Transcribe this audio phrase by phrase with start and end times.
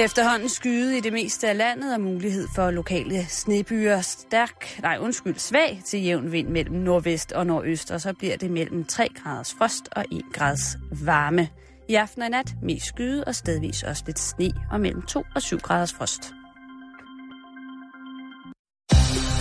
[0.00, 5.38] Efterhånden skyde i det meste af landet og mulighed for lokale snebyer stærk, nej undskyld,
[5.38, 9.54] svag til jævn vind mellem nordvest og nordøst, og så bliver det mellem 3 graders
[9.58, 11.48] frost og 1 grads varme.
[11.88, 15.42] I aften og nat mest skyde og stedvis også lidt sne og mellem 2 og
[15.42, 16.22] 7 graders frost.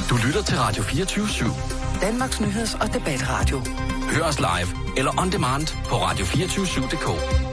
[0.09, 2.01] Du lytter til Radio 24 /7.
[2.01, 3.59] Danmarks Nyheds- og Debatradio.
[4.11, 7.52] Hør os live eller on demand på radio247.dk.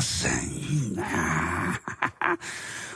[0.00, 0.52] Sang.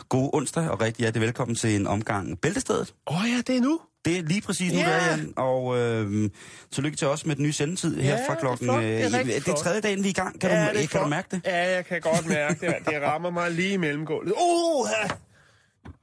[0.08, 2.94] God onsdag, og rigtig hjertelig velkommen til en omgang Bæltestedet.
[3.06, 3.80] Åh oh ja, det er nu.
[4.05, 4.86] Det er lige præcis nu, Ja.
[4.91, 5.32] der, Jan.
[5.36, 6.30] Og øh,
[6.72, 8.66] tillykke til os med den nye sendetid her Ja, fra det er klokken...
[8.66, 8.82] flot.
[8.82, 9.56] øh, Det er rigtig det er flot.
[9.56, 10.41] tredje dagen, vi er i gang.
[10.41, 11.08] Kan, du, det er kan du flot.
[11.08, 11.41] mærke det?
[11.44, 12.75] Ja, jeg kan godt mærke det.
[12.86, 14.32] Det rammer mig lige i mellemgulvet.
[14.32, 14.88] Uh,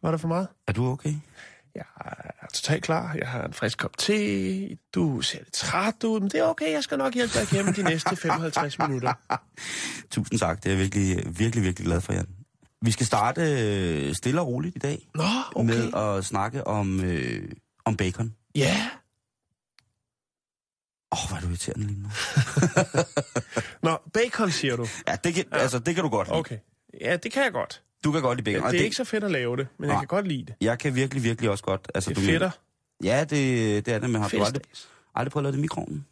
[0.04, 0.48] Var det for meget?
[0.68, 1.14] Er du okay?
[1.76, 3.16] Er totalt klar.
[3.20, 4.78] Jeg har en frisk kop te.
[4.96, 6.72] Du ser lidt træt ud, men det er okay.
[6.72, 9.14] Jeg skal nok hjælpe dig igennem de næste 55 minutter.
[10.12, 10.64] Tusind tak.
[10.64, 12.28] Det er jeg virkelig, virkelig, virkelig glad for, Jan.
[12.82, 15.24] Vi skal starte øh, stille og roligt i dag Nå,
[15.56, 15.68] okay.
[15.68, 17.52] med at snakke om, øh,
[17.86, 18.36] om bacon.
[18.56, 18.90] Ja.
[21.12, 22.10] Åh, oh, hvor er du irriterende lige nu.
[23.90, 24.88] Nå, bacon siger du.
[25.08, 26.38] Ja, det kan, altså, det kan du godt lide.
[26.38, 26.58] Okay.
[27.02, 27.82] Ja, det kan jeg godt.
[28.04, 28.66] Du kan godt lide bacon.
[28.68, 30.02] og Det er ikke så fedt at lave det, men jeg Nej.
[30.02, 30.56] kan godt lide det.
[30.62, 31.92] Jeg kan virkelig, virkelig også godt.
[31.96, 32.52] Altså, Det du er mener- fedter.
[33.04, 34.62] Ja, det, det er det, men har du aldrig,
[35.16, 36.06] aldrig prøvet at lave det i mikroovnen?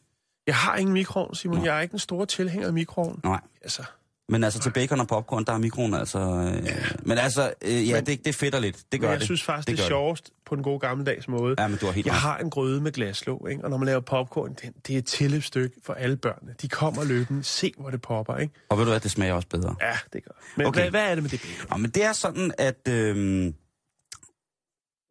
[0.48, 1.58] Jeg har ingen mikroovn, Simon.
[1.58, 1.64] Nå.
[1.66, 3.20] Jeg er ikke den store tilhænger af mikroovn.
[3.24, 3.40] Nej.
[3.62, 3.84] Altså,
[4.30, 6.20] Men altså til bacon og popcorn, der er mikroen altså...
[6.20, 6.74] Øh, ja.
[7.04, 8.78] Men altså, øh, ja, Men- det, det fedter lidt.
[8.92, 9.26] Det gør men jeg det.
[9.26, 11.56] synes faktisk, det, det er sjovest på den gode gammeldags måde.
[11.60, 12.20] Ja, men du har helt Jeg ret.
[12.22, 13.64] har en gryde med glaslåg, ikke?
[13.64, 16.54] og når man laver popcorn, det, det er et tilløbsstykke for alle børnene.
[16.62, 18.54] De kommer løbende, se hvor det popper, ikke?
[18.70, 19.76] Og ved du hvad, det smager også bedre.
[19.82, 20.32] Ja, det gør.
[20.58, 20.82] Men okay.
[20.82, 21.68] hvad, hvad er det med det bacon?
[21.72, 22.88] Ja, men det er sådan, at...
[22.88, 23.54] Øh,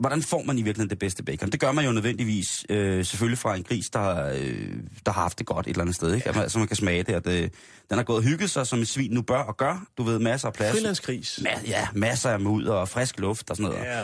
[0.00, 1.50] hvordan får man i virkeligheden det bedste bacon?
[1.50, 4.72] Det gør man jo nødvendigvis øh, selvfølgelig fra en gris, der, øh,
[5.06, 6.14] der har haft det godt et eller andet sted.
[6.14, 6.32] Ikke?
[6.34, 6.40] Ja.
[6.40, 7.50] Altså man kan smage det, at øh, den
[7.98, 9.86] har gået og hygget sig, som et svin nu bør og gør.
[9.98, 10.72] Du ved, masser af plads.
[10.72, 11.38] Frilandsgris.
[11.42, 13.84] Ma- ja, masser af mudder og frisk luft og sådan noget.
[13.84, 14.02] Ja.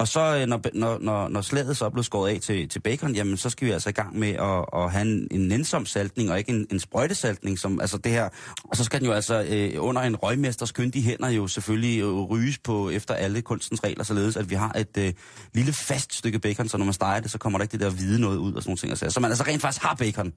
[0.00, 2.80] Og så øh, når, når, når, når slaget så er blevet skåret af til, til
[2.80, 5.86] bacon, jamen så skal vi altså i gang med at, at have en, en nænsom
[5.86, 8.28] saltning, og ikke en, en sprøjtesaltning, som altså det her.
[8.64, 12.20] Og så skal den jo altså øh, under en røgmesters kyndige hænder jo selvfølgelig øh,
[12.20, 15.12] ryges på efter alle kunstens regler, således at vi har et øh,
[15.54, 17.90] lille fast stykke bacon, så når man steger det, så kommer der ikke det der
[17.90, 18.90] hvide noget ud og sådan nogle ting.
[18.90, 20.32] Altså, så man altså rent faktisk har bacon.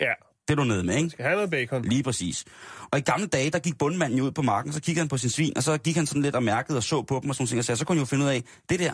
[0.00, 0.12] ja.
[0.48, 1.10] Det er du nede med, ikke?
[1.10, 1.82] Skal have noget bacon.
[1.84, 2.44] Lige præcis.
[2.90, 5.18] Og i gamle dage, der gik bundmanden jo ud på marken, så kiggede han på
[5.18, 7.36] sin svin, og så gik han sådan lidt og mærkede og så på dem og
[7.36, 8.92] sådan ting, og så, så kunne han jo finde ud af, det der,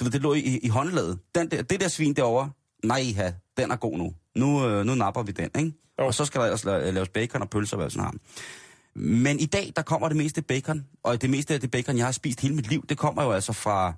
[0.00, 1.18] du ved, det lå i, i håndlaget.
[1.34, 2.50] Den der, det der svin derovre,
[2.84, 4.14] nej ha, den er god nu.
[4.36, 5.72] Nu, øh, nu napper vi den, ikke?
[6.00, 6.06] Jo.
[6.06, 8.14] Og så skal der ellers la- laves bacon og pølser og hvad sådan har.
[8.98, 12.04] Men i dag, der kommer det meste bacon, og det meste af det bacon, jeg
[12.06, 13.92] har spist hele mit liv, det kommer jo altså fra,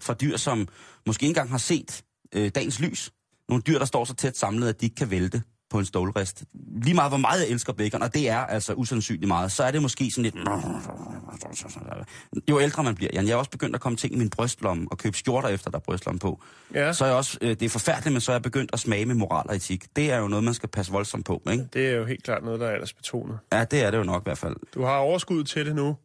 [0.00, 0.68] fra dyr, som
[1.06, 2.02] måske ikke engang har set
[2.34, 3.12] øh, dagens lys.
[3.48, 6.44] Nogle dyr, der står så tæt samlet, at de ikke kan vælte på en stålrest.
[6.82, 9.70] Lige meget, hvor meget jeg elsker bacon, og det er altså usandsynligt meget, så er
[9.70, 10.34] det måske sådan lidt...
[12.50, 14.86] Jo ældre man bliver, Jan, jeg er også begyndt at komme ting i min brystlomme
[14.90, 16.42] og købe skjorter efter, der er brystlomme på.
[16.74, 16.92] Ja.
[16.92, 19.06] Så er jeg også, øh, det er forfærdeligt, men så er jeg begyndt at smage
[19.06, 19.96] med moral og etik.
[19.96, 21.68] Det er jo noget, man skal passe voldsomt på, ikke?
[21.72, 23.38] Det er jo helt klart noget, der er ellers betonet.
[23.52, 24.56] Ja, det er det jo nok i hvert fald.
[24.74, 25.96] Du har overskud til det nu.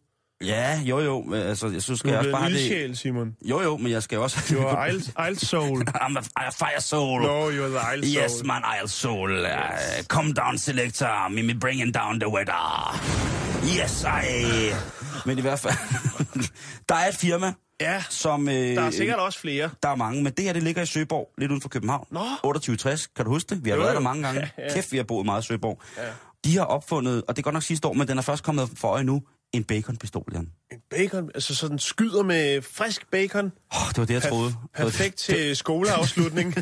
[0.44, 2.60] Ja, jo jo, men altså, jeg synes, skal jeg også bare have det...
[2.62, 3.36] ildsjæl, Simon.
[3.42, 4.38] Jo jo, men jeg skal også...
[4.50, 5.82] Du er Isle, Isle Soul.
[6.04, 7.22] I'm a, fire soul.
[7.22, 8.24] No, you're the Isle Soul.
[8.24, 9.32] Yes, man, I'll soul.
[9.32, 11.30] Uh, come down, selector.
[11.30, 12.96] Me bringing down the weather.
[13.82, 14.72] Yes, I...
[15.26, 15.74] Men i hvert fald,
[16.90, 18.48] der er et firma, Ja, som...
[18.50, 19.70] Øh, der er sikkert også flere.
[19.84, 22.08] Der er mange, men det her, det ligger i Søborg, lidt uden for København.
[22.12, 22.20] Nå.
[22.20, 23.66] 2860, kan du huske det?
[23.66, 23.98] Vi har Jo, været jo.
[23.98, 24.52] der mange gange.
[24.58, 24.74] Ja, ja.
[24.74, 25.82] Kæft, vi har boet meget i Søborg.
[25.98, 26.04] Ja.
[26.46, 28.70] De har opfundet, og det er godt nok sidste år, men den er først kommet
[28.78, 29.22] for øje nu,
[29.56, 30.52] en baconpistol, Jan.
[30.72, 33.46] En bacon, altså sådan skyder med frisk bacon.
[33.72, 34.54] Oh, det var det, jeg troede.
[34.78, 36.56] Var- Perfekt til skoleafslutning.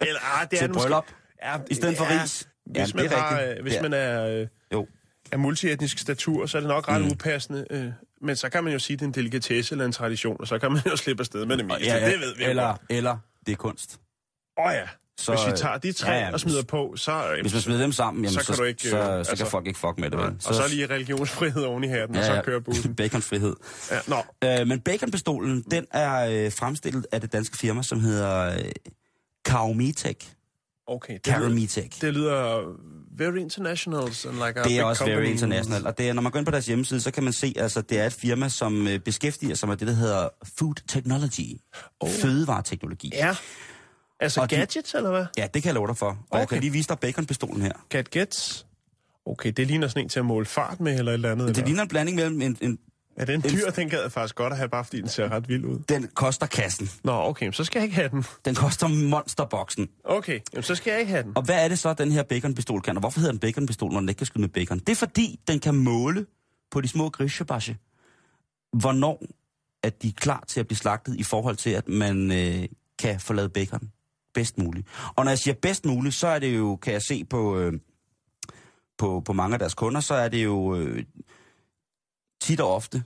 [0.00, 1.06] Eller, ah, det er Til måske- bryllup.
[1.42, 2.48] Ja, I stedet for ja, ris.
[2.66, 3.82] Hvis Jamen, man, det er har, øh, hvis Ja.
[3.82, 4.86] man er, øh, Jo.
[5.32, 7.10] er multietnisk statur, så er det nok ret Mm.
[7.10, 7.66] upassende.
[7.70, 7.92] Øh,
[8.22, 10.46] men så kan man jo sige, at det er en delikatesse eller en tradition, og
[10.48, 11.84] så kan man jo slippe afsted med det meste.
[11.84, 14.00] Ja, ja, det ved vi eller, eller det er kunst.
[14.58, 14.88] Åh oh, ja.
[15.18, 17.12] Så, Så, hvis vi tager de tre ja, ja, ja, og smider på, så...
[17.32, 19.08] øh, Hvis man smider dem sammen, jamen, så så, kan du ikke, så, øh, så,
[19.08, 20.18] så altså- kan folk ikke fuck med det.
[20.18, 20.26] Vel?
[20.46, 22.94] og så lige religionsfrihed oven i hatten, ja, og så kører bussen.
[23.00, 23.56] Baconfrihed.
[23.90, 28.52] Ja, nå, Øh, men baconpistolen, den er øh, fremstillet af det danske firma, som hedder
[28.58, 28.64] øh,
[29.44, 30.28] Karometech.
[30.86, 31.12] okay.
[31.14, 32.00] Det lyder, Karometech.
[32.00, 32.62] det lyder
[33.18, 34.00] very international.
[34.02, 35.30] And like a Det er også very company.
[35.32, 37.52] international, og det er, når man går ind på deres hjemmeside, så kan man se,
[37.56, 40.28] altså det er et firma, som øh, beskæftiger sig med det, der hedder
[40.58, 41.56] food technology,
[42.00, 42.10] oh.
[42.10, 43.10] fødevareteknologi.
[43.14, 43.36] Ja.
[44.20, 45.26] Altså Og de- gadgets, eller hvad?
[45.38, 46.06] Ja, det kan jeg love dig for.
[46.06, 46.38] Og okay.
[46.40, 47.72] jeg kan lige vise dig baconpistolen her.
[47.88, 48.66] Gadgets.
[49.26, 51.48] Okay, det ligner sådan en til at måle fart med, eller et eller andet.
[51.48, 51.66] Det eller?
[51.66, 52.78] ligner en blanding mellem en, en
[53.16, 55.28] Er det en dyr, den gad jeg faktisk godt at have, bare fordi den ser
[55.32, 55.78] ret vild ud?
[55.88, 56.90] den koster kassen.
[57.04, 58.24] Nå, okay, så skal jeg ikke have den.
[58.44, 59.88] Den koster monsterboksen.
[60.04, 61.32] Okay, jamen, så skal jeg ikke have den.
[61.36, 62.96] Og hvad er det så, den her baconpistol kan?
[62.96, 64.78] Og hvorfor hedder den baconpistol, når den ikke kan skyde med bacon?
[64.78, 66.26] Det er fordi, den kan måle
[66.70, 67.76] på de små grisebache,
[68.72, 69.22] hvornår
[69.82, 72.68] at de er klar til at blive slagtet i forhold til, at man øh,
[72.98, 73.90] kan få lavet bacon
[74.34, 74.86] bedst muligt.
[75.16, 77.72] Og når jeg siger bedst muligt, så er det jo, kan jeg se på, øh,
[78.98, 81.04] på, på mange af deres kunder, så er det jo øh,
[82.40, 83.02] tit og ofte,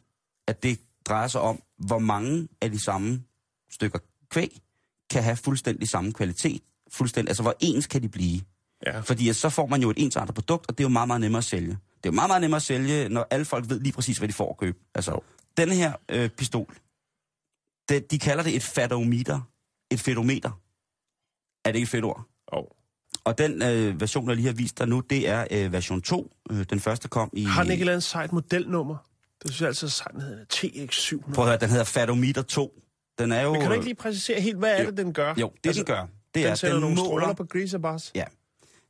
[0.47, 3.23] at det drejer sig om, hvor mange af de samme
[3.71, 3.99] stykker
[4.31, 4.63] kvæg
[5.11, 6.63] kan have fuldstændig samme kvalitet.
[6.93, 8.41] Fuldstændig, altså hvor ens kan de blive.
[8.87, 9.01] Ja.
[9.01, 11.39] Fordi så får man jo et ensartet produkt, og det er jo meget, meget nemmere
[11.39, 11.71] at sælge.
[11.71, 14.29] Det er jo meget, meget nemmere at sælge, når alle folk ved lige præcis, hvad
[14.29, 14.79] de får at købe.
[14.95, 15.21] Altså,
[15.57, 16.75] denne her øh, pistol,
[17.89, 19.41] det, de kalder det et fatometer.
[19.91, 20.51] Et fetometer.
[21.64, 22.25] Er det ikke et fedt ord?
[22.47, 22.64] Oh.
[23.25, 26.32] Og den øh, version, jeg lige har vist dig nu, det er øh, version 2.
[26.50, 27.44] Øh, den første kom i...
[27.44, 28.97] Har den ikke et eller andet sejt modelnummer?
[29.43, 31.35] Det synes jeg altid er sejt, den hedder TX700.
[31.35, 32.81] Prøv at høre, den hedder Fatometer 2.
[33.19, 33.53] Den er jo...
[33.53, 34.91] Men kan du ikke lige præcisere helt, hvad er Jo.
[34.91, 35.35] det, den gør?
[35.41, 37.09] Jo, det altså, den gør, det den er, sætter den nogle måler...
[37.09, 38.12] stråler på grisebars.
[38.14, 38.25] Ja.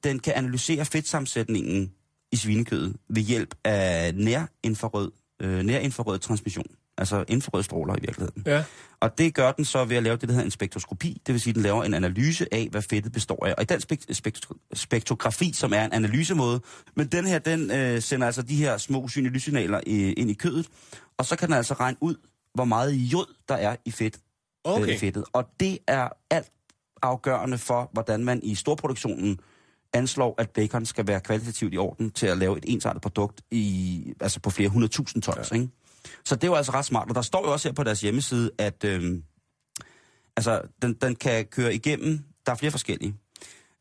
[0.04, 1.92] Den kan analysere fedtsammensætningen
[2.32, 6.66] i svinekødet ved hjælp af nærinfrarød, øh, nærinfrarød transmission.
[6.98, 8.42] Altså infrarøde stråler i virkeligheden.
[8.46, 8.64] Ja.
[9.02, 11.22] Og det gør den så ved at lave det, der hedder en spektroskopi.
[11.26, 13.54] Det vil sige, at den laver en analyse af, hvad fedtet består af.
[13.56, 16.60] Og i den spek- spektro- spektrografi, som er en analysemåde,
[16.96, 20.34] men den her, den øh, sender altså de her små usynlige lyssignaler i, ind i
[20.34, 20.66] kødet.
[21.19, 22.14] Og så kan den altså regne ud,
[22.54, 24.19] hvor meget jod der er i fedt,
[24.64, 24.93] Okay.
[24.93, 25.25] øh, fedtet.
[25.32, 26.52] Og det er alt
[27.02, 29.40] afgørende for, hvordan man i storproduktionen
[29.93, 34.14] anslår, at bacon skal være kvalitativt i orden til at lave et ensartet produkt i,
[34.20, 35.50] altså på flere hundredtusind tons.
[35.50, 35.56] Ja.
[35.56, 35.69] Ikke?
[36.25, 37.08] Så det er jo altså ret smart.
[37.08, 39.22] Og der står jo også her på deres hjemmeside, at øhm,
[40.37, 43.14] altså, den, den kan køre igennem, der er flere forskellige.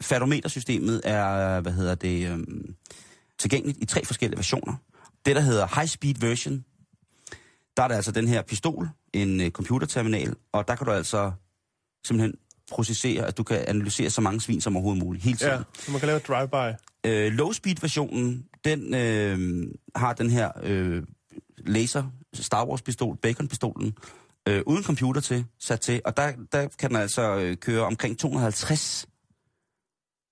[0.02, 2.76] Fatometersystemet er, hvad hedder det, øhm,
[3.40, 4.76] tilgængeligt i tre forskellige versioner.
[5.26, 6.66] Det, der hedder High Speed Version,
[7.78, 11.32] der er der altså den her pistol, en øh, computerterminal, og der kan du altså
[12.06, 12.34] simpelthen
[12.72, 15.54] processere, at du kan analysere så mange svin som overhovedet muligt, hele tiden.
[15.54, 16.78] Ja, så man kan lave drive-by.
[17.06, 21.04] Øh, low speed versionen, den øh, har den her øh,
[21.66, 22.04] laser,
[22.34, 23.98] Star Wars pistol, Bacon pistolen,
[24.48, 28.20] øh, uden computer til, sat til, og der, der kan den altså øh, køre omkring
[28.20, 29.08] 250,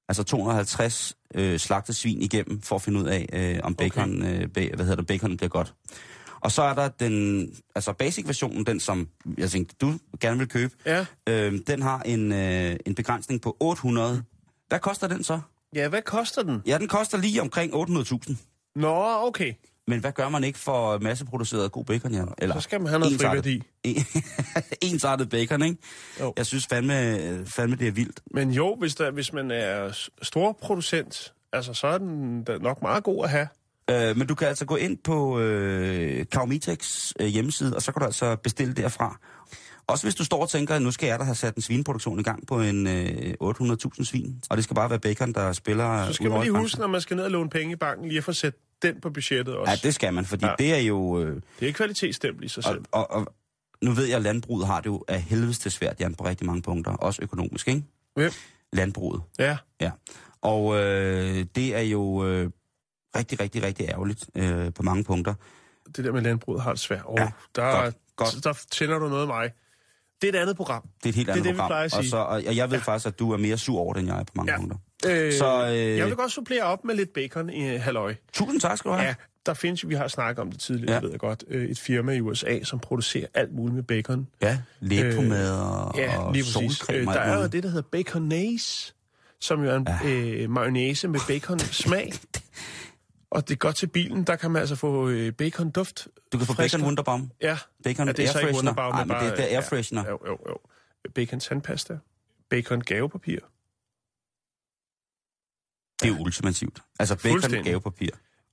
[0.10, 4.36] altså 250 øh, slagte svin igennem, for at finde ud af, øh, om bacon, okay.
[4.36, 5.74] øh, ba- hvad hedder det, bacon bliver godt.
[6.42, 10.48] Og så er der den, altså basic versionen, den som jeg tænkte, du gerne vil
[10.48, 11.06] købe, Ja.
[11.30, 14.24] øh, den har en, øh, en begrænsning på 800.
[14.68, 15.40] Hvad koster den så?
[15.76, 16.62] Ja, hvad koster den?
[16.66, 18.36] Ja, den koster lige omkring 800.000.
[18.76, 19.54] Nå, okay.
[19.90, 22.28] Men hvad gør man ikke for masseproduceret god bacon, Jan?
[22.38, 23.64] Eller Så skal man have noget friværdi.
[24.92, 25.78] ensartet bacon, ikke?
[26.20, 26.34] Jo.
[26.38, 26.96] Jeg synes fandme,
[27.46, 28.20] fandme, det er vildt.
[28.32, 33.04] Men jo, hvis, der, hvis man er stor producent, altså, så er den nok meget
[33.04, 33.48] god at have.
[33.90, 38.00] Øh, men du kan altså gå ind på øh, Kaumitex øh, hjemmeside, og så kan
[38.00, 39.20] du altså bestille derfra.
[39.88, 42.20] Også hvis du står og tænker, at nu skal jeg da have sat en svineproduktion
[42.20, 46.08] i gang på en øh, 800.000 svin, og det skal bare være bacon, der spiller
[46.08, 48.18] Så skal man lige huske, når man skal ned og låne penge i banken, lige
[48.18, 49.72] at få sat den på budgettet også.
[49.72, 50.54] Ja, det skal man, fordi ja.
[50.60, 51.22] Det er jo...
[51.24, 52.84] Øh, det er kvalitetsstempel i sig selv.
[52.92, 53.34] og, og, og
[53.82, 56.48] nu ved jeg, at landbruget har det jo af helvedes til svært, Jan, på rigtig
[56.48, 56.92] mange punkter.
[56.92, 57.84] Også økonomisk, ikke?
[58.16, 58.32] Hvem?
[58.74, 59.22] Landbruget.
[59.40, 59.58] Ja.
[59.82, 59.92] Ja,
[60.42, 62.50] og øh, det er jo øh,
[63.18, 65.34] rigtig, rigtig, rigtig ærgerligt øh, på mange punkter.
[65.96, 67.02] det der med landbruget har det svært.
[67.06, 68.44] Oh, Ja, der, godt, godt.
[68.44, 69.52] der tænder du noget af mig.
[70.22, 70.82] Det er et andet program.
[70.98, 71.70] Det er et helt Det er andet det, vi program.
[71.70, 72.10] plejer at og, sige.
[72.10, 72.84] så, og og jeg ved ja.
[72.84, 74.58] faktisk, at du er mere sur over det, end jeg er på mange Ja.
[74.58, 74.78] punkter.
[75.06, 78.16] Øh, Så, øh, Jeg vil godt supplere op med lidt bacon i uh, halløj.
[78.34, 79.08] Tusind tak skal du have.
[79.08, 79.16] Ja,
[79.46, 80.96] der findes, vi har snakket om det tidligere, Ja.
[80.96, 81.02] ja.
[81.02, 84.28] ved jeg godt, øh, et firma i USA, som producerer alt muligt med bacon.
[84.42, 86.82] Ja, læbpomade og, Ja, og lige præcis.
[86.90, 88.94] Øh, der er jo det, der hedder baconaise,
[89.42, 90.10] som jo er en ja.
[90.10, 92.14] øh, mayonnaise med bacon-smag.
[93.32, 96.08] Og det er godt til bilen, der kan man altså få øh, bacon-duft.
[96.34, 97.32] Du kan få bacon Wunderbaum.
[97.42, 98.54] Ja, Bacon ja, det er så ikke.
[98.56, 100.04] Wunderbaum, men det, det er ja, airfreshener.
[100.10, 100.58] Jo, jo, jo.
[101.16, 101.98] Bacon tandpasta.
[102.50, 103.40] Bacon gavepapir.
[106.02, 106.82] Det er jo ultimativt.
[107.00, 108.10] Altså bacon gavepapir.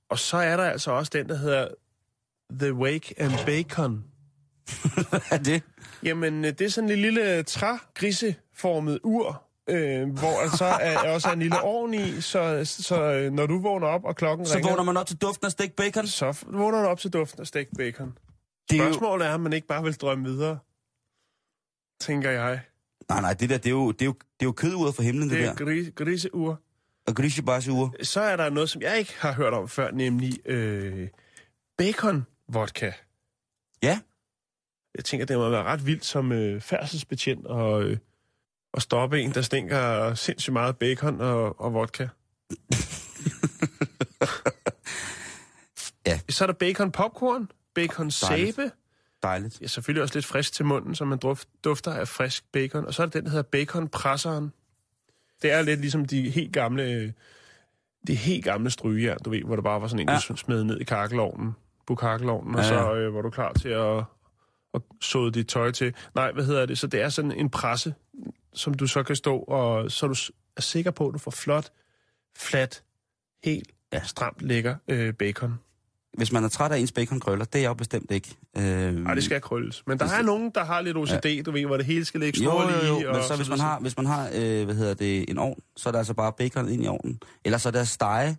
[0.09, 1.67] Og så er der altså også den, der hedder
[2.51, 4.03] The Wake and Bacon.
[5.09, 5.63] Hvad er det?
[6.03, 11.27] Jamen, øh, det er sådan en lille trægriseformet ur, øh, hvor der så er, også
[11.27, 14.55] er en lille ovn i, så, så øh, når du vågner op, og klokken Så
[14.55, 16.07] ringer, vågner man op til duften af stegt bacon.
[16.07, 18.17] så vågner du op til duften af stegt bacon.
[18.69, 20.59] Det er jo, er, om man ikke bare vil drømme videre,
[21.99, 22.61] tænker jeg.
[23.09, 25.03] nej, nej, det der, det er jo, det er jo, det er jo køduret for
[25.03, 25.65] himlen, det, Det er der.
[25.65, 26.61] gris, griseur.
[27.07, 27.95] Og Grisha Basur.
[28.03, 31.07] Så er der noget, som jeg ikke har hørt om før, nemlig øh,
[31.77, 32.91] bacon vodka.
[33.83, 33.99] Ja,
[34.95, 37.97] Jeg tænker, det må være ret vildt som øh, færdselsbetjent og, øh,
[38.73, 42.07] og stoppe en, der stinker sindssygt meget bacon og, og vodka.
[46.05, 46.19] Ja.
[46.29, 48.55] Så er der bacon popcorn, bacon Dejligt.
[48.55, 48.71] sæbe.
[49.23, 49.61] dejligt.
[49.61, 52.85] Ja, selvfølgelig også lidt frisk til munden, så man duft, dufter af frisk bacon.
[52.85, 54.53] Og så er der den, der hedder baconpresseren.
[55.41, 57.13] Det er lidt ligesom de helt gamle,
[58.07, 60.13] de helt gamle strygejern, du ved, hvor der bare var sådan en, Ja.
[60.29, 60.35] ja.
[60.35, 61.55] smed ned i kakkelovnen,
[61.87, 62.95] bukakkelovnen, og Ja, så ja.
[62.95, 64.03] øh, var du klar til at,
[64.73, 65.93] at såde dit tøj til.
[66.15, 66.77] Nej, hvad hedder det?
[66.77, 67.93] Så det er sådan en presse,
[68.53, 70.15] som du så kan stå, og så er du
[70.57, 71.71] er sikker på, at du får flot,
[72.37, 72.83] flat,
[73.43, 74.01] helt ja.
[74.03, 75.59] stramt lækker øh, bacon.
[76.13, 78.35] Hvis man er træt af ens baconkrøller, det er jeg jo bestemt ikke.
[78.57, 79.83] Øh, Nej, det skal krølles.
[79.87, 81.41] Men der er nogen, der har lidt OCD, ja.
[81.41, 83.01] du ved, hvor det hele skal ligge Jo, stråligt jo, i.
[83.01, 85.37] jo, og men så hvis man har, hvis man har øh, hvad hedder det, en
[85.37, 87.19] ovn, så er der altså bare bacon ind i ovnen.
[87.45, 88.37] Eller så er der stege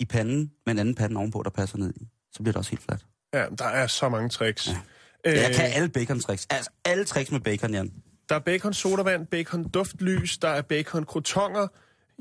[0.00, 2.08] i panden med en anden pande ovenpå, der passer ned i.
[2.32, 3.04] Så bliver det også helt flat.
[3.34, 4.68] Ja, der er så mange tricks.
[4.68, 5.30] Ja.
[5.30, 6.46] Øh, jeg kan alle bacon-tricks.
[6.50, 7.92] Altså alle tricks med bacon, Jan.
[8.28, 11.66] Der er bacon sodavand, bacon duftlys, der er bacon krotonger.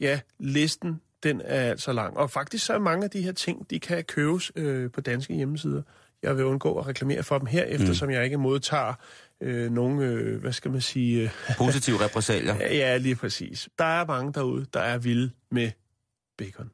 [0.01, 2.17] Ja, listen, den er altså lang.
[2.17, 5.33] Og faktisk så er mange af de her ting, de kan købes øh, på danske
[5.33, 5.81] hjemmesider.
[6.23, 8.13] Jeg vil undgå at reklamere for dem her, eftersom mm.
[8.13, 8.93] jeg ikke modtager
[9.41, 11.23] øh, nogen, øh, hvad skal man sige...
[11.23, 12.55] Øh, Positive repressalier.
[12.55, 13.69] ja, lige præcis.
[13.79, 15.71] Der er mange derude, der er vilde med
[16.37, 16.71] bacon.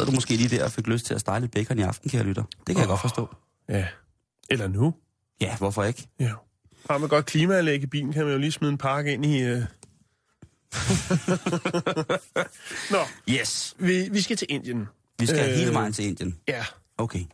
[0.00, 2.10] Sad du måske lige der og fik lyst til at stege lidt bacon i aften,
[2.10, 2.42] kære lytter.
[2.66, 3.28] Det kan jeg godt forstå.
[3.68, 3.86] Ja.
[4.50, 4.94] Eller nu.
[5.40, 6.08] Ja, hvorfor ikke?
[6.20, 6.32] Ja.
[6.90, 9.40] Har man godt klimaanlæg i bilen, kan man jo lige smide en pakke ind i...
[9.42, 9.56] Øh...
[12.90, 13.74] Nå, Yes.
[13.78, 14.88] vi, vi skal til Indien.
[15.18, 15.50] Vi skal.
[15.50, 15.54] Øh.
[15.56, 16.36] hele vejen til Indien.
[16.48, 16.64] Ja.
[16.98, 17.24] Okay.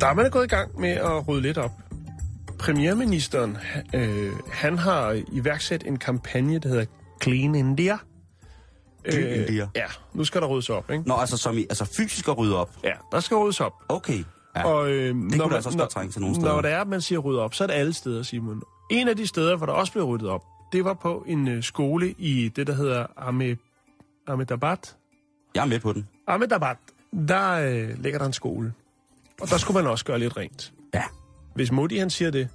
[0.00, 1.72] Der er man gået i gang med at rydde lidt op.
[2.60, 3.58] Premierministeren,
[3.94, 6.84] øh, han har iværksat en kampagne, der hedder
[7.22, 7.98] Clean India.
[9.10, 9.68] Clean India.
[9.76, 11.08] Ja, nu skal der ryddes op, ikke?
[11.08, 12.70] Nå, altså, som i, altså fysisk at rydde op.
[12.84, 13.72] Ja, der skal ryddes op.
[13.88, 14.24] Okay.
[14.56, 14.64] Ja.
[14.64, 16.52] Og, øh, kunne der altså også godt trænge til nogle steder.
[16.52, 18.62] Når det er, at man siger rydde op, så er det alle steder, Simon.
[18.90, 21.62] En af de steder, hvor der også blev ryddet op, det var på en øh,
[21.62, 23.56] skole i det, der hedder Ahmed,
[24.26, 24.76] Ahmedabad.
[25.54, 26.08] Jeg er med på den.
[26.26, 26.74] Ahmedabad,
[27.28, 28.72] der øh, ligger der en skole.
[29.40, 30.72] Og der skulle man også gøre lidt rent.
[30.94, 31.02] Ja.
[31.60, 32.48] Hvis Modi han siger det,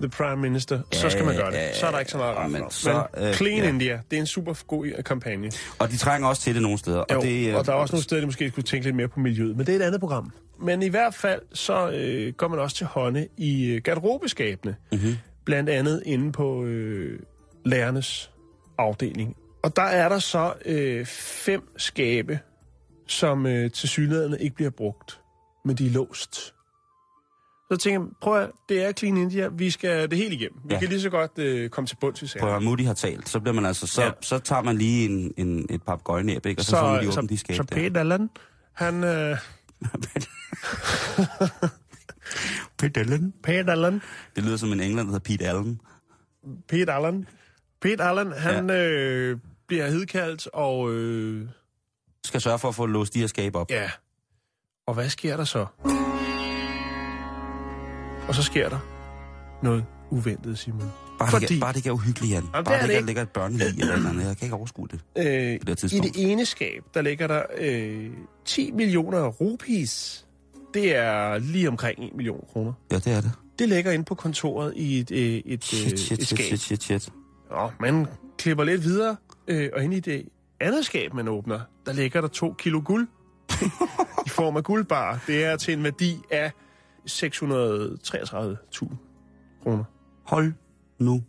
[0.00, 1.76] the prime minister, ja, så skal man gøre det.
[1.76, 3.68] Så er der ikke så meget ja, men så, Men øh, Clean ja.
[3.68, 5.50] India, det er en super god øh, kampagne.
[5.78, 7.04] Og de trænger også til det nogle steder.
[7.10, 8.96] Jo, og, det, øh, og der er også nogle steder, de måske skulle tænke lidt
[8.96, 10.32] mere på miljøet, men det er et andet program.
[10.60, 14.76] Men i hvert fald, så øh, går man også til hånde i øh, garderobeskabene.
[14.92, 15.16] Mhm.
[15.44, 17.18] Blandt andet inde på øh,
[17.64, 18.30] lærernes
[18.78, 19.36] afdeling.
[19.62, 22.38] Og der er der så øh, fem skabe,
[23.06, 25.20] som øh, til synligheden ikke bliver brugt,
[25.64, 26.54] men de er låst.
[27.74, 30.60] Så tænker jeg, prøv at, det er Clean India, vi skal det hele igennem.
[30.64, 30.80] Vi Ja.
[30.80, 32.40] kan lige så godt øh, komme til bunds i sagen.
[32.46, 34.10] Prøv at Moody har talt, så bliver man altså, så, ja.
[34.20, 36.60] Så tager man lige en, en, et par gøjnæb, ikke?
[36.60, 37.62] Og så, så får man lige så, åbent de skab så.
[37.64, 38.30] Peter Allen,
[38.72, 39.04] han...
[39.04, 39.36] Øh,
[42.78, 43.34] Pete Allen.
[43.42, 44.02] Peter Allen,
[44.36, 45.80] Det lyder som en englænder, der hedder Pete Allen.
[46.68, 47.28] Pete Allen.
[47.82, 48.76] Pete Allen, han ja.
[48.88, 49.38] øh,
[49.68, 51.48] bliver hedkaldt, og øh,
[52.24, 53.70] Skal sørge for at få låst de her skab op.
[53.70, 53.90] ja.
[54.86, 55.66] Og hvad sker der så?
[58.28, 58.78] Og så sker der
[59.62, 60.92] noget uventet, Simon.
[61.18, 62.42] Bare, Fordi- det, ikke- bare det ikke er uhyggeligt, Jan.
[62.42, 64.26] det bare det det ikke ligger et børnelig i eller andet.
[64.26, 65.00] Jeg kan ikke overskue det.
[65.18, 65.24] Øh,
[65.66, 68.10] det I det ene skab, der ligger der øh,
[68.44, 70.24] 10 millioner rupees.
[70.74, 72.72] Det er lige omkring 1 million kroner.
[72.92, 73.32] Ja, det er det.
[73.58, 76.46] Det ligger inde på kontoret i et, øh, et, øh, Shit, shit, et skab.
[76.46, 77.08] shit, shit, shit.
[77.50, 78.06] Og man
[78.38, 79.16] klipper lidt videre,
[79.48, 80.28] øh, og inde i det
[80.60, 83.08] andet skab, man åbner, der ligger der to kilo guld
[84.26, 85.18] i form af guldbar.
[85.26, 86.52] Det er til en værdi af
[87.10, 88.96] 633.000
[89.62, 89.84] kroner.
[90.24, 90.52] Hold
[90.98, 91.22] nu.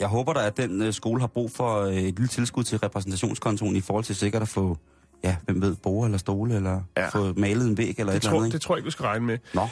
[0.00, 2.78] Jeg håber da, at den øh, skole har brug for øh, et lille tilskud til
[2.78, 4.76] repræsentationskontoen i forhold til sikkert at få,
[5.24, 7.08] ja, hvem ved, borer eller stole, eller ja.
[7.08, 8.46] Få malet en væg eller Det et eller tror, andet.
[8.46, 8.54] ikke?
[8.54, 9.38] det tror jeg ikke, du skal regne med.
[9.54, 9.66] Nå,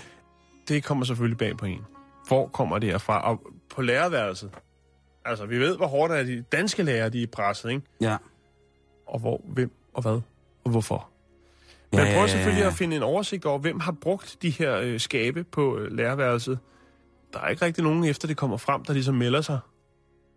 [0.69, 1.81] Det kommer selvfølgelig bag på en.
[2.29, 3.31] Hvor kommer det herfra?
[3.31, 3.41] Og
[3.75, 4.51] på lærerværelset.
[5.25, 7.83] Altså, vi ved, hvor hårdt er de danske lærere, de er presset, ikke?
[8.01, 8.17] ja.
[9.07, 10.21] Og hvor, hvem og hvad
[10.65, 11.10] og hvorfor.
[11.93, 15.01] Man ja, prøver selvfølgelig at finde en oversigt over, hvem har brugt de her øh,
[15.01, 16.59] skabe på øh, lærerværelset.
[17.33, 19.59] Der er ikke rigtig nogen, efter det kommer frem, der ligesom melder sig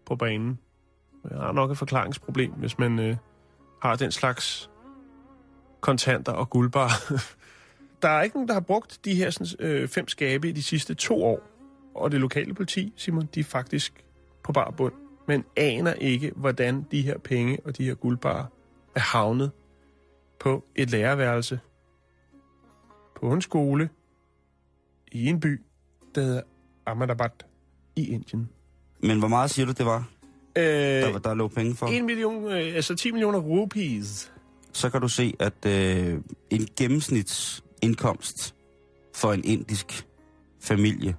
[0.05, 0.59] på banen.
[1.29, 3.15] Jeg har nok et forklaringsproblem, hvis man øh,
[3.81, 4.69] har den slags
[5.81, 6.91] kontanter og guldbar.
[8.01, 10.63] der er ikke nogen, der har brugt de her sådan, øh, fem skabe i de
[10.63, 11.41] sidste to år.
[11.95, 14.03] Og det lokale politi, Simon, de er faktisk
[14.43, 14.93] på bar bund,
[15.27, 18.45] men aner ikke, hvordan de her penge og de her guldbarer
[18.95, 19.51] er havnet
[20.39, 21.59] på et lærerværelse,
[23.21, 23.89] på en skole,
[25.11, 25.61] i en by,
[26.15, 26.41] der hedder
[26.85, 27.29] Ahmedabad
[27.95, 28.49] i Indien.
[28.99, 30.09] Men hvor meget siger du, det var,
[30.57, 31.87] Øh, der, der lå penge for?
[31.87, 34.33] 1 million, øh, altså 10 millioner rupees.
[34.73, 38.55] Så kan du se, at øh, en gennemsnitsindkomst
[39.15, 40.07] for en indisk
[40.59, 41.15] familie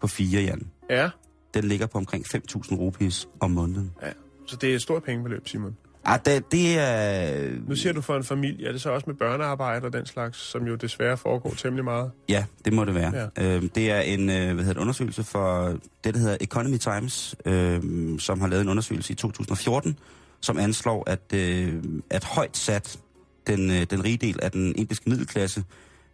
[0.00, 1.10] på fire, Jan, Ja.
[1.54, 3.92] den ligger på omkring 5.000 rupees om måneden.
[4.02, 4.12] ja.
[4.46, 5.76] Så det er et stort pengebeløb, Simon.
[6.08, 7.50] Ah, det, det er...
[7.68, 10.38] Nu siger du for en familie, er det så også med børnearbejde og den slags,
[10.38, 12.10] som jo desværre foregår temmelig meget?
[12.28, 13.12] Ja, det må det være.
[13.36, 13.54] Ja.
[13.54, 17.34] Øhm, det er en øh, hvad hedder det, undersøgelse for det, der hedder Economy Times,
[17.44, 19.98] øhm, som har lavet en undersøgelse i 2014,
[20.40, 22.98] som anslår, at, øh, at højt sat
[23.46, 25.64] den, øh, den rige del af den indiske middelklasse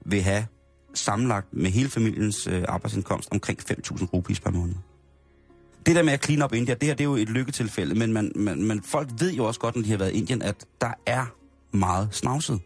[0.05, 0.47] vil have
[0.95, 4.75] sammenlagt med hele familiens øh, arbejdsindkomst omkring 5.000 rupees per måned.
[5.87, 8.13] Det der med at clean up India, det her det er jo et lykketilfælde, men,
[8.13, 10.67] man, man, man, folk ved jo også godt, når de har været i Indien, at
[10.81, 11.27] der er
[11.77, 12.61] meget snavset.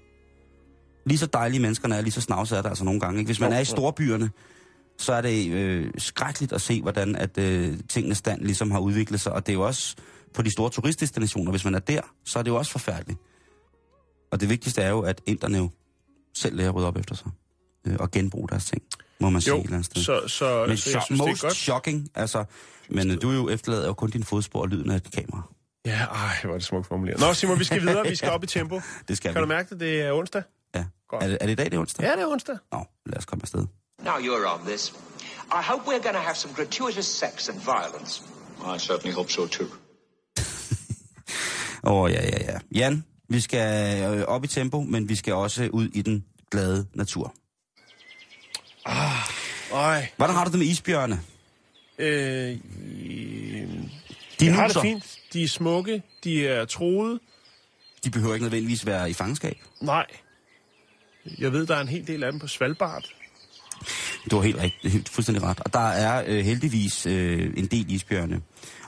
[1.06, 3.18] Lige så dejlige menneskerne er, lige så snavset er der altså nogle gange.
[3.18, 3.28] Ikke?
[3.28, 4.30] Hvis man er i storbyerne,
[4.98, 9.20] så er det øh, skrækkeligt at se, hvordan at øh, tingenes stand ligesom har udviklet
[9.20, 9.32] sig.
[9.32, 9.96] Og det er jo også
[10.34, 13.18] på de store turistdestinationer, hvis man er der, så er det jo også forfærdeligt.
[14.32, 15.70] Og det vigtigste er jo, at inderne jo
[16.34, 17.30] selv lærer at rydde op efter sig.
[17.86, 18.82] Øh, og genbruge deres ting,
[19.20, 20.02] må man sige Jo, et eller andet sted.
[20.02, 21.54] så, så, Men så jeg cho- synes, det er most godt.
[21.54, 22.44] shocking, altså...
[22.90, 25.42] Men øh, du er jo efterlader jo kun din fodspor og lyden af et kamera.
[25.86, 27.20] Ja, ej, hvor er det smukt formuleret.
[27.20, 28.06] Nå, Simon, vi skal videre.
[28.08, 28.80] Vi skal op i tempo.
[29.08, 29.54] Det skal Kan du vi.
[29.54, 29.80] mærke det?
[29.80, 30.42] Det er onsdag.
[30.74, 30.84] Ja.
[31.08, 31.22] Godt.
[31.22, 32.04] Er det, er det i dag, det er onsdag?
[32.06, 32.56] Ja, det er onsdag.
[32.72, 33.66] Nå, lad os komme afsted.
[34.04, 34.94] Now you're on this.
[35.52, 38.22] I hope we're going to have some gratuitous sex and violence.
[38.74, 39.66] I certainly hope so too.
[41.84, 42.58] Åh, oh, ja, ja, ja.
[42.74, 46.86] Jan, vi skal øh, op i tempo, men vi skal også ud i den glade
[46.94, 47.34] natur.
[48.86, 51.20] Ej, Hvordan har du det med isbjørne?
[51.98, 52.08] øh,
[54.40, 55.18] De jeg har det fint.
[55.32, 56.02] De er smukke.
[56.24, 57.20] De er troede.
[58.04, 59.56] De behøver ikke nødvendigvis være i fangenskab.
[59.80, 60.06] Nej.
[61.38, 63.04] Jeg ved, der er en hel del af dem på Svalbard.
[64.30, 65.60] Du har helt, rigtigt, helt fuldstændig ret.
[65.60, 68.40] Og der er øh, heldigvis øh, en del isbjørne.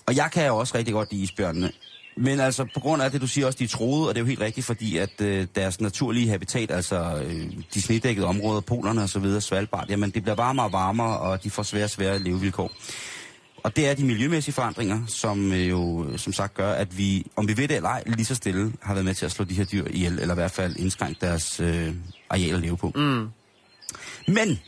[0.06, 1.72] Og jeg kan jo også rigtig godt lide isbjørnene.
[2.20, 4.22] Men altså, på grund af det, du siger også, de er troede, og det er
[4.22, 9.02] jo helt rigtigt, fordi at øh, deres naturlige habitat, altså øh, de snedækkede områder, polerne
[9.02, 11.90] og så videre, Svalbard, jamen det bliver varmere og varmere, og de får svære og
[11.90, 12.70] svære levevilkår.
[13.64, 17.48] Og det er de miljømæssige forandringer, som øh, jo som sagt gør, at vi, om
[17.48, 19.54] vi ved det eller ej, lige så stille har været med til at slå de
[19.54, 21.94] her dyr ihjel, eller i hvert fald indskrænke deres øh,
[22.30, 22.92] areal at leve på.
[22.94, 23.28] Mm.
[24.28, 24.58] Men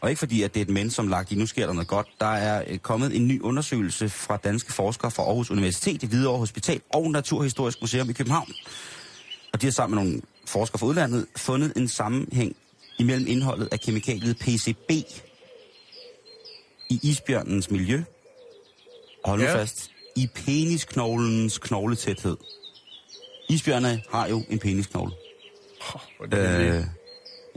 [0.00, 1.88] og ikke fordi, at det er et men, som lagt i, nu sker der noget
[1.88, 2.06] godt.
[2.20, 6.38] Der er øh, kommet en ny undersøgelse fra danske forskere fra Aarhus Universitet, det Hvidovre
[6.38, 8.52] Hospital og Naturhistorisk Museum i København.
[9.52, 12.56] Og de har sammen med nogle forskere fra udlandet fundet en sammenhæng
[12.98, 14.90] imellem indholdet af kemikaliet PCB
[16.90, 18.02] i isbjørnens miljø.
[19.24, 19.54] Og hold nu Ja.
[19.56, 22.36] fast, i penisknoglens knogletæthed.
[23.48, 25.12] Isbjørne har jo en penisknogle.
[26.20, 26.84] Er det Øh,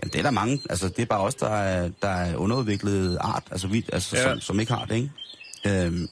[0.04, 0.62] øh, ja, det er der mange.
[0.70, 4.24] Altså, det er bare os, der er, der er underudviklet art, altså, vi, altså Ja.
[4.24, 5.12] som, som ikke har det, ikke?
[5.86, 6.08] Øhm,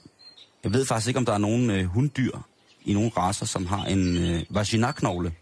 [0.63, 2.37] jeg ved faktisk ikke, om der er nogen øh, hunddyr
[2.85, 5.33] i nogle raser, som har en øh, vaginaknogle,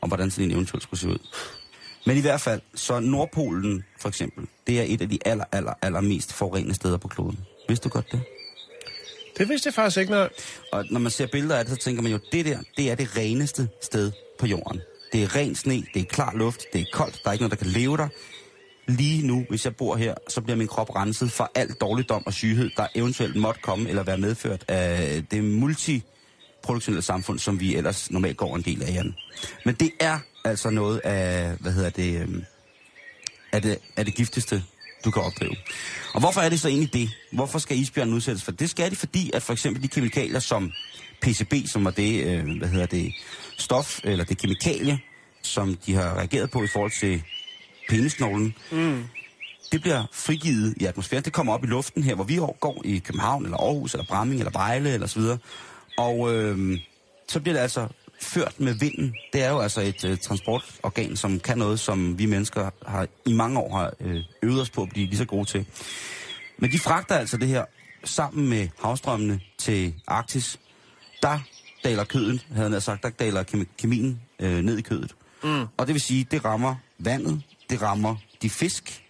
[0.00, 1.18] og hvordan sådan en eventuelt skulle se ud.
[2.06, 5.72] Men i hvert fald, så Nordpolen for eksempel, det er et af de aller, aller,
[5.82, 7.38] aller mest forurenede steder på kloden.
[7.68, 8.22] Vidste du godt det?
[9.38, 10.28] det vidste jeg faktisk ikke, når...
[10.72, 12.94] Og når man ser billeder af det, så tænker man jo, det der, det er
[12.94, 14.80] det reneste sted på jorden.
[15.14, 17.58] Det er ren sne, det er klar luft, det er koldt, der er ikke noget,
[17.58, 18.08] der kan leve der.
[18.88, 22.32] Lige nu, hvis jeg bor her, så bliver min krop renset for al dårligdom og
[22.32, 28.10] syghed, der eventuelt måtte komme eller være medført af det multiproduktionelle samfund, som vi ellers
[28.10, 29.14] normalt går en del af, Jan.
[29.64, 32.44] Men det er altså noget af, hvad hedder det, øhm,
[33.52, 34.62] af det, af det giftigste,
[35.04, 35.56] du kan opdrive.
[36.14, 37.10] Og hvorfor er det så egentlig det?
[37.32, 38.60] Hvorfor skal isbjørnen udsættes for det?
[38.60, 40.72] Det skal de, fordi at for eksempel de kemikalier som
[41.24, 43.12] PCB, som var det, øh, hvad hedder det,
[43.58, 44.98] stof, eller det kemikalie,
[45.42, 47.22] som de har reageret på i forhold til
[47.88, 49.04] penisknoglen, mm.
[49.72, 51.24] det bliver frigivet i atmosfæren.
[51.24, 54.40] Det kommer op i luften her, hvor vi går i København, eller Aarhus, eller Bramming,
[54.40, 55.38] eller Vejle, eller så videre.
[55.98, 56.78] Og øh,
[57.28, 57.88] så bliver det altså
[58.20, 59.14] ført med vinden.
[59.32, 63.32] Det er jo altså et øh, transportorgan, som kan noget, som vi mennesker har i
[63.32, 65.66] mange år har øh, øvet os på at blive lige så gode til.
[66.58, 67.64] Men de fragter altså det her
[68.04, 70.58] sammen med havstrømmene til Arktis.
[71.24, 71.38] Der
[71.84, 75.14] daler kødet, havde jeg sagt, der daler kemi- kemien øh, ned i kødet.
[75.44, 75.66] Mm.
[75.76, 79.02] Og det vil sige, det rammer vandet, det rammer de fisk,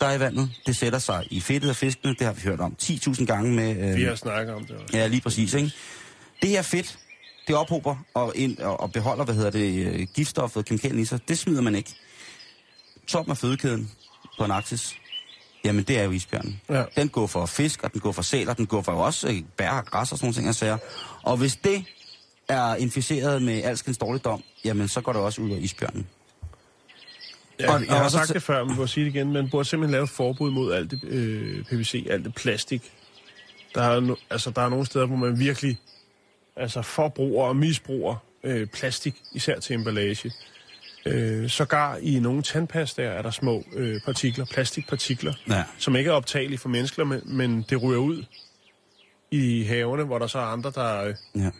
[0.00, 0.50] der er i vandet.
[0.66, 3.90] Det sætter sig i fedtet af fiskene, det har vi hørt om 10.000 gange med...
[3.90, 4.96] Øh, Vi har snakket om det også.
[4.96, 5.72] Ja, lige præcis, ikke?
[6.42, 6.98] Det her fedt,
[7.46, 11.28] det ophober og, ind, og, beholder, hvad hedder det, øh, giftstoffet og kemikalien i sig.
[11.28, 11.94] Det smider man ikke.
[13.06, 13.90] Top af fødekæden
[14.38, 14.96] på en aksis.
[15.64, 16.60] Jamen det er jo isbjørnen.
[16.68, 16.84] Ja.
[16.96, 19.42] Den går for fisk, og den går for sæl, og den går for også øh,
[19.56, 20.78] bær og græs og sådan nogle ting, jeg siger.
[21.22, 21.84] Og hvis det
[22.48, 26.06] er inficeret med alskens dårligdom, jamen så går det også ud af isbjørnen.
[27.60, 29.32] Ja, Og- jeg har sagt det før, men jeg sige det igen.
[29.32, 32.92] Man burde simpelthen lave et forbud mod alt det øh, PVC, alt det plastik.
[33.74, 35.78] Der er, no, altså, der er nogle steder, hvor man virkelig
[36.56, 40.32] altså, forbruger og misbruger øh, plastik, især til emballage.
[41.06, 45.64] Øh, sågar i nogle tandpastaer er der små øh, partikler, plastikpartikler, Ja.
[45.78, 48.24] som ikke er optagelige for mennesker, men, men det ryger ud
[49.30, 51.50] i havene, hvor der så er andre, der øh, Ja.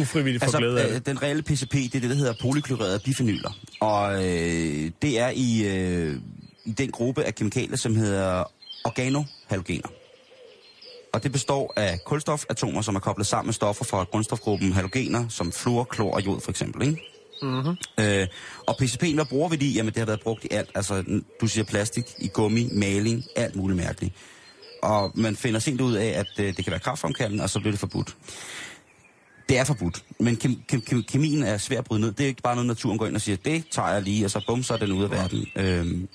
[0.00, 1.06] ufrivilligt får Altså, glæde af øh, det.
[1.06, 3.50] den reelle PCP, det er det, der hedder polyklorerede bifenyler.
[3.80, 6.16] Og øh, det er i, øh,
[6.64, 8.44] i den gruppe af kemikalier, som hedder
[8.84, 9.88] organohalogener.
[11.12, 15.52] Og det består af kulstofatomer, som er koblet sammen med stoffer fra grundstofgruppen halogener, som
[15.52, 16.88] fluor, klor og jod for eksempel.
[16.88, 17.02] Ikke?
[17.42, 17.76] Mm-hmm.
[18.00, 18.26] Øh,
[18.66, 19.74] og PCP, hvad bruger vi det i?
[19.74, 20.70] Jamen, det har været brugt i alt.
[20.74, 24.14] Altså, du siger plastik, i gummi, maling, alt muligt mærkeligt.
[24.82, 27.72] Og man finder sent ud af, at øh, det kan være kraftfremkaldende, og så bliver
[27.72, 28.16] det forbudt.
[29.48, 32.12] Det er forbudt, men kem, kem, kem, kemien er svær at bryde ned.
[32.12, 34.30] Det er ikke bare noget, naturen går ind og siger, det tager jeg lige, og
[34.30, 35.46] så bum, så er den ude af verden.
[35.56, 36.08] Øh,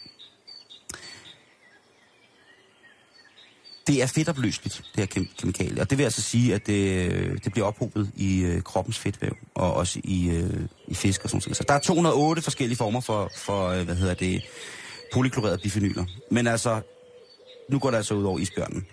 [3.91, 5.81] det er fedtopløseligt, det her kem, kemikalie.
[5.81, 9.73] Og det vil altså sige, at det, det bliver ophobet i øh, kroppens fedtvæv, og
[9.73, 11.57] også i, øh, i fisk og sådan noget.
[11.57, 14.41] Så der er 208 forskellige former for, for øh, hvad hedder det,
[15.13, 16.05] polyklorerede bifenyler.
[16.31, 16.81] Men altså,
[17.69, 18.85] nu går det altså ud over isbjørnen.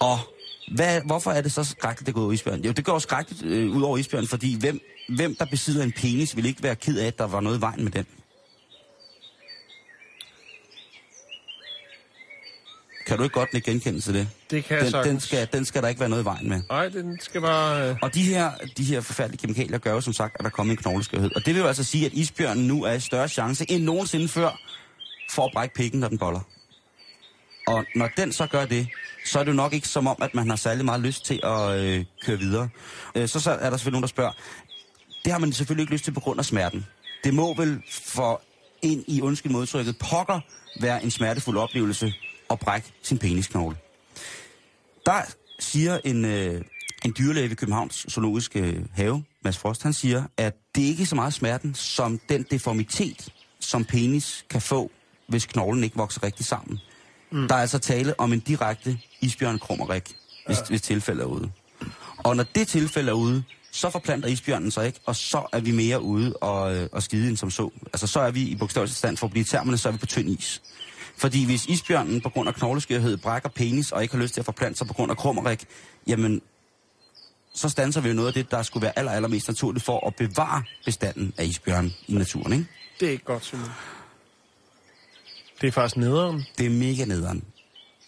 [0.00, 0.18] Og
[0.74, 2.64] hvad, hvorfor er det så skrækkeligt, det går ud over isbjørnen?
[2.64, 6.36] Jo, det går skrækkeligt øh, ud over isbjørnen, fordi hvem, hvem, der besidder en penis,
[6.36, 8.06] vil ikke være ked af, at der var noget i vejen med den.
[13.06, 14.28] Kan du ikke godt ikke genkende til det?
[14.50, 15.22] Det kan jeg Den, den, sagtens.
[15.22, 16.62] skal, den skal der ikke være noget i vejen med.
[16.68, 17.88] Nej, den skal bare...
[17.90, 20.72] Øh, Og de her, de her forfærdelige kemikalier gør jo som sagt, at der kommer
[20.72, 21.30] en knogleskørhed.
[21.36, 24.28] Og det vil jo altså sige, at isbjørnen nu er i større chance end nogensinde
[24.28, 24.60] før
[25.30, 26.40] for at brække pikken, når den boller.
[27.66, 28.88] Og når den så gør det,
[29.26, 31.40] så er det jo nok ikke som om, at man har særlig meget lyst til
[31.42, 32.68] at øh, køre videre.
[33.14, 34.32] Øh, så, så er der selvfølgelig nogen, der spørger,
[35.24, 36.86] det har man selvfølgelig ikke lyst til på grund af smerten.
[37.24, 38.42] Det må vel for
[38.82, 40.40] ind i undskyld modtrykket pokker
[40.80, 42.12] være en smertefuld oplevelse
[42.54, 43.76] at brække sin penisknogle.
[45.06, 45.22] Der
[45.58, 46.62] siger en, øh,
[47.04, 51.14] en dyrlæge ved Københavns Zoologiske Have, Mads Frost, han siger, at det ikke er så
[51.14, 54.90] meget smerten som den deformitet, som penis kan få,
[55.28, 56.78] hvis knoglen ikke vokser rigtig sammen.
[57.32, 57.48] Mm.
[57.48, 60.64] Der er altså tale om en direkte isbjørnkrummerik, hvis, ja.
[60.68, 61.50] hvis tilfældet er ude.
[62.18, 65.70] Og når det tilfælde er ude, så forplanter isbjørnen sig ikke, og så er vi
[65.70, 67.70] mere ude og, øh, og skide end som så.
[67.86, 70.06] Altså så er vi i bogstavelig stand for at blive termerne, så er vi på
[70.06, 70.62] tynd is.
[71.16, 74.44] Fordi hvis isbjørnen på grund af knogleskørhed brækker penis og ikke har lyst til at
[74.44, 75.64] forplante sig på grund af krummerik,
[76.06, 76.42] jamen
[77.54, 80.14] så standser vi jo noget af det, der skulle være aller, allermest naturligt for at
[80.16, 82.66] bevare bestanden af isbjørn i naturen, ikke?
[83.00, 83.68] det er ikke godt, Simon.
[85.60, 86.46] Det er faktisk nederen.
[86.58, 87.44] Det er mega nederen.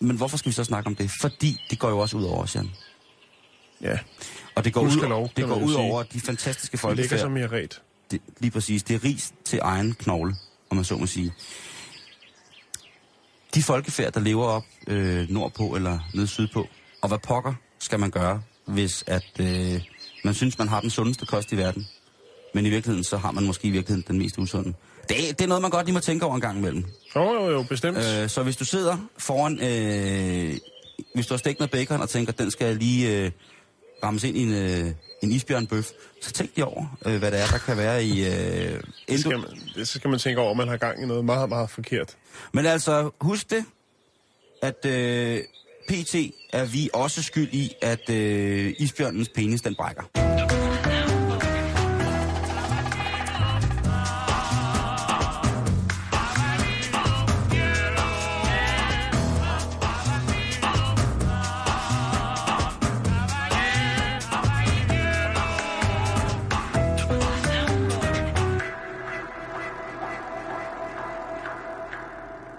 [0.01, 1.11] Men hvorfor skal vi så snakke om det?
[1.21, 2.71] Fordi det går jo også ud over os, Jan.
[3.81, 3.99] Ja,
[4.55, 5.79] Og det går, Gudskelov, ud, kan det går ud sige.
[5.79, 7.83] over de fantastiske det ligger som i ret.
[8.11, 8.83] Det, lige præcis.
[8.83, 10.37] Det er ris til egen knogle,
[10.71, 11.33] om man så må sige.
[13.57, 16.67] De folkefærd, der lever op øh, nordpå eller nede sydpå,
[17.03, 19.81] og hvad pokker skal man gøre, hvis at øh,
[20.25, 21.87] man synes, man har den sundeste kost i verden,
[22.55, 24.73] men i virkeligheden, så har man måske i virkeligheden den mest usunde.
[25.09, 26.85] Det, er- det er noget, man godt lige må tænke over en gang imellem.
[27.17, 27.99] Jo, jo, jo, bestemt.
[27.99, 30.55] Øh, så hvis du sidder foran, øh,
[31.15, 33.31] hvis du har stegt noget bacon og tænker, den skal lige øh,
[34.05, 35.91] rammes ind i en, øh, en isbjørnbøf,
[36.23, 38.27] så tænk lige over, øh, hvad det er, der kan være i...
[38.27, 41.25] Øh, inden skal man, det skal man tænke over, at man har gang i noget
[41.25, 42.17] meget, meget forkert.
[42.53, 43.65] Men altså, husk det,
[44.63, 45.41] at øh,
[45.89, 46.15] PT
[46.53, 50.26] er vi også skyld i, at øh, isbjørnens penis, den brækker.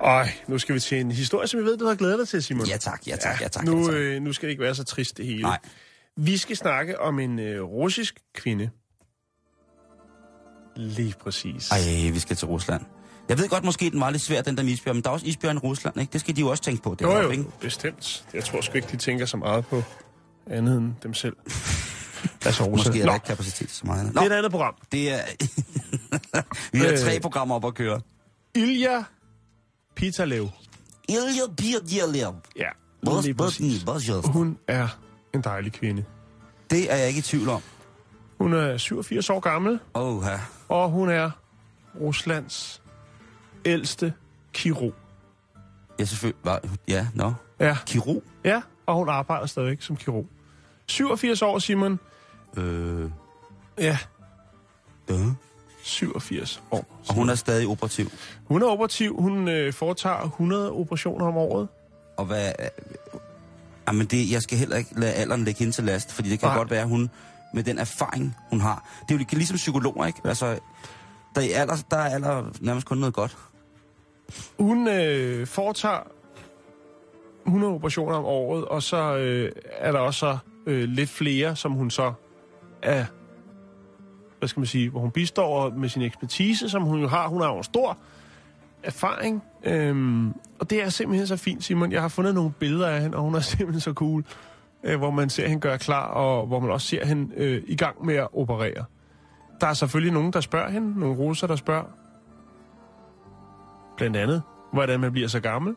[0.07, 2.43] Ej, nu skal vi til en historie, som jeg ved, du har glædet dig til,
[2.43, 2.67] Simon.
[2.67, 3.65] Ja tak, ja tak, ja tak.
[3.65, 3.93] Nu, ja, tak.
[3.93, 5.41] øh, nu skal det ikke være så trist, det hele.
[5.41, 5.59] Nej.
[6.15, 8.69] Vi skal snakke om en øh, russisk kvinde.
[10.75, 11.71] Lige præcis.
[11.71, 12.81] Ej, vi skal til Rusland.
[13.29, 15.13] Jeg ved godt, måske den var lidt svær, den der med isbjørn, men der er
[15.13, 16.13] også isbjørn i Rusland, ikke?
[16.13, 16.95] Det skal de jo også tænke på.
[16.99, 17.43] Det jo, jo, ikke?
[17.61, 18.25] bestemt.
[18.33, 19.83] Jeg tror sgu ikke, de tænker så meget på
[20.47, 21.35] andet end dem selv.
[22.45, 22.71] altså, Rusland.
[22.71, 24.05] Måske er Nå, der ikke kapacitet så meget.
[24.05, 24.75] det Nå, er et andet program.
[24.91, 25.19] det er...
[26.71, 26.97] vi har Øh.
[26.97, 28.01] tre programmer op at køre.
[28.55, 29.03] Ilja
[29.97, 30.49] Pitalev.
[31.09, 32.33] Ilja Birgjerlev.
[32.55, 32.69] Ja,
[34.27, 34.87] Hun er
[35.33, 36.05] en dejlig kvinde.
[36.69, 37.61] Det er jeg ikke i tvivl om.
[38.39, 40.39] Hun er 87 år gammel, Åh, ja.
[40.69, 41.31] og hun er
[42.01, 42.81] Ruslands
[43.65, 44.13] ældste
[44.53, 44.93] kirurg.
[45.99, 46.39] Ja, selvfølgelig.
[46.45, 47.33] Var, ja, nå.
[47.59, 48.23] Ja, Kirurg?
[48.45, 50.25] ja, og hun arbejder stadigvæk som kirurg.
[50.87, 51.99] 87 år, Simon.
[52.57, 53.11] Øh,
[53.77, 53.97] Ja,
[55.11, 55.17] øh.
[55.87, 56.85] 87 år.
[57.07, 58.11] Og hun er stadig operativ.
[58.45, 59.15] Hun er operativ.
[59.19, 61.67] Hun øh, foretager 100 operationer om året.
[62.17, 62.51] Og hvad...
[62.59, 62.67] øh,
[63.87, 66.49] Jamen, det, jeg skal heller ikke lade alderen lægge hende til last, fordi det kan
[66.49, 66.57] Nej.
[66.57, 67.09] godt være, at hun
[67.53, 68.89] med den erfaring, hun har...
[69.09, 70.19] Det er jo ligesom psykologer, ikke?
[70.25, 70.59] Altså,
[71.35, 73.37] der er, alder, der er alder nærmest kun noget godt.
[74.59, 76.07] Hun øh, foretager
[77.45, 81.71] 100 operationer om året, og så øh, er der også så, øh, lidt flere, som
[81.71, 82.13] hun så
[82.81, 83.05] er,
[84.39, 87.27] hvad skal man sige, hvor hun bistår med sin ekspertise, som hun jo har.
[87.27, 87.97] Hun har jo en stor
[88.83, 91.91] erfaring, øhm, og det er simpelthen så fint, Simon.
[91.91, 94.23] Jeg har fundet nogle billeder af hende, og hun er simpelthen så cool,
[94.83, 97.75] øh, hvor man ser hende gøre klar, og hvor man også ser hende øh, i
[97.75, 98.85] gang med at operere.
[99.61, 101.83] Der er selvfølgelig nogen, der spørger hende, nogle russer, der spørger,
[103.97, 104.41] blandt andet,
[104.73, 105.75] hvordan man bliver så gammel.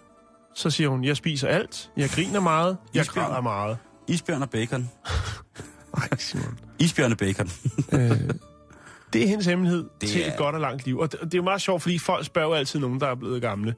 [0.55, 3.27] Så siger hun, jeg spiser alt, jeg griner meget, jeg Isbjørn.
[3.27, 3.79] græder meget.
[4.09, 4.91] Isbjørn og bacon.
[5.97, 6.59] Nej, Simon.
[6.79, 7.49] Isbjørn og bacon.
[7.93, 8.31] øh,
[9.13, 10.99] det er hendes hemmelighed det til er- et godt og langt liv.
[10.99, 13.43] Og det, det er jo meget sjovt, fordi folk spørger altid nogen, der er blevet
[13.43, 13.75] gamle.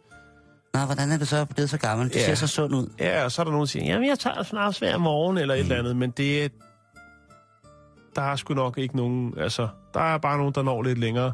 [0.75, 2.09] Nå, hvordan er det så blevet så gammel?
[2.09, 2.25] Det Ja.
[2.27, 2.87] ser så sund ud.
[2.99, 5.55] Ja, og så er der nogen, der siger, jamen jeg tager snart hver morgen, eller
[5.55, 5.63] et Mm.
[5.71, 5.97] eller andet.
[5.97, 6.49] Men det er-
[8.17, 11.33] der er sgu nok ikke nogen, altså, der er bare nogen, der når lidt længere,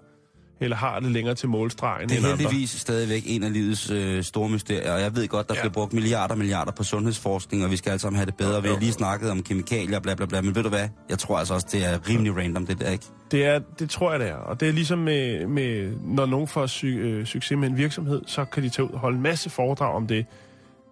[0.61, 2.37] eller har det længere til målstregen Det er andre.
[2.37, 5.59] heldigvis stadigvæk en af livets øh, store mysterier, og jeg ved godt, der Ja.
[5.59, 5.63] ja.
[5.63, 8.63] bliver brugt milliarder og milliarder på sundhedsforskning, og vi skal alle sammen have det bedre.
[8.63, 10.89] Vi har lige snakket om kemikalier, bla bla bla, men ved du hvad?
[11.09, 13.05] Jeg tror altså også, det er rimelig random, det der, ikke?
[13.31, 14.35] Det, er, det tror jeg, det er.
[14.35, 18.23] Og det er ligesom med, med når nogen får sy, øh, succes med en virksomhed,
[18.27, 20.27] så kan de tage ud og holde en masse foredrag om det.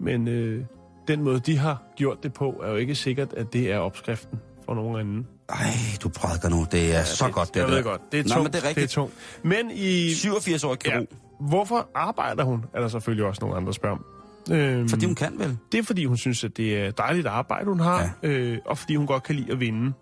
[0.01, 0.65] Men øh,
[1.09, 4.39] den måde, de har gjort det på, er jo ikke sikkert, at det er opskriften
[4.65, 5.27] for nogen anden.
[5.49, 5.71] Ej,
[6.03, 6.67] du prædiker nu.
[6.73, 7.75] Det er ja, så det, godt, det jeg der.
[7.75, 8.01] ved godt.
[8.13, 8.43] Det er Nå, tungt.
[8.43, 8.77] men det er rigtigt.
[8.91, 9.15] Det er tungt.
[9.43, 10.15] Men i...
[10.15, 11.07] 87 år Ja, kirurg.
[11.41, 12.65] hvorfor arbejder hun?
[12.75, 14.05] Er der selvfølgelig også nogle andre, om.
[14.51, 15.57] Øhm, Fordi hun kan vel?
[15.73, 18.11] Det er, fordi hun synes, at det er dejligt arbejde, hun har.
[18.23, 18.29] Ja.
[18.29, 19.83] Øh, og fordi hun godt kan lide at vinde.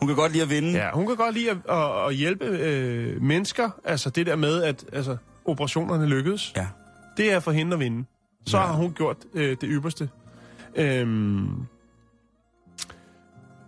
[0.00, 0.70] hun kan godt lide at vinde.
[0.70, 3.70] Ja, hun kan godt lide at, at, at hjælpe øh, mennesker.
[3.84, 6.52] Altså det der med, at altså, operationerne lykkedes.
[6.56, 6.66] ja.
[7.16, 8.04] Det er for hende at vinde.
[8.46, 8.62] Så Ja.
[8.62, 8.68] ja.
[8.68, 10.08] har hun gjort øh, det ypperste.
[10.74, 11.48] Øhm,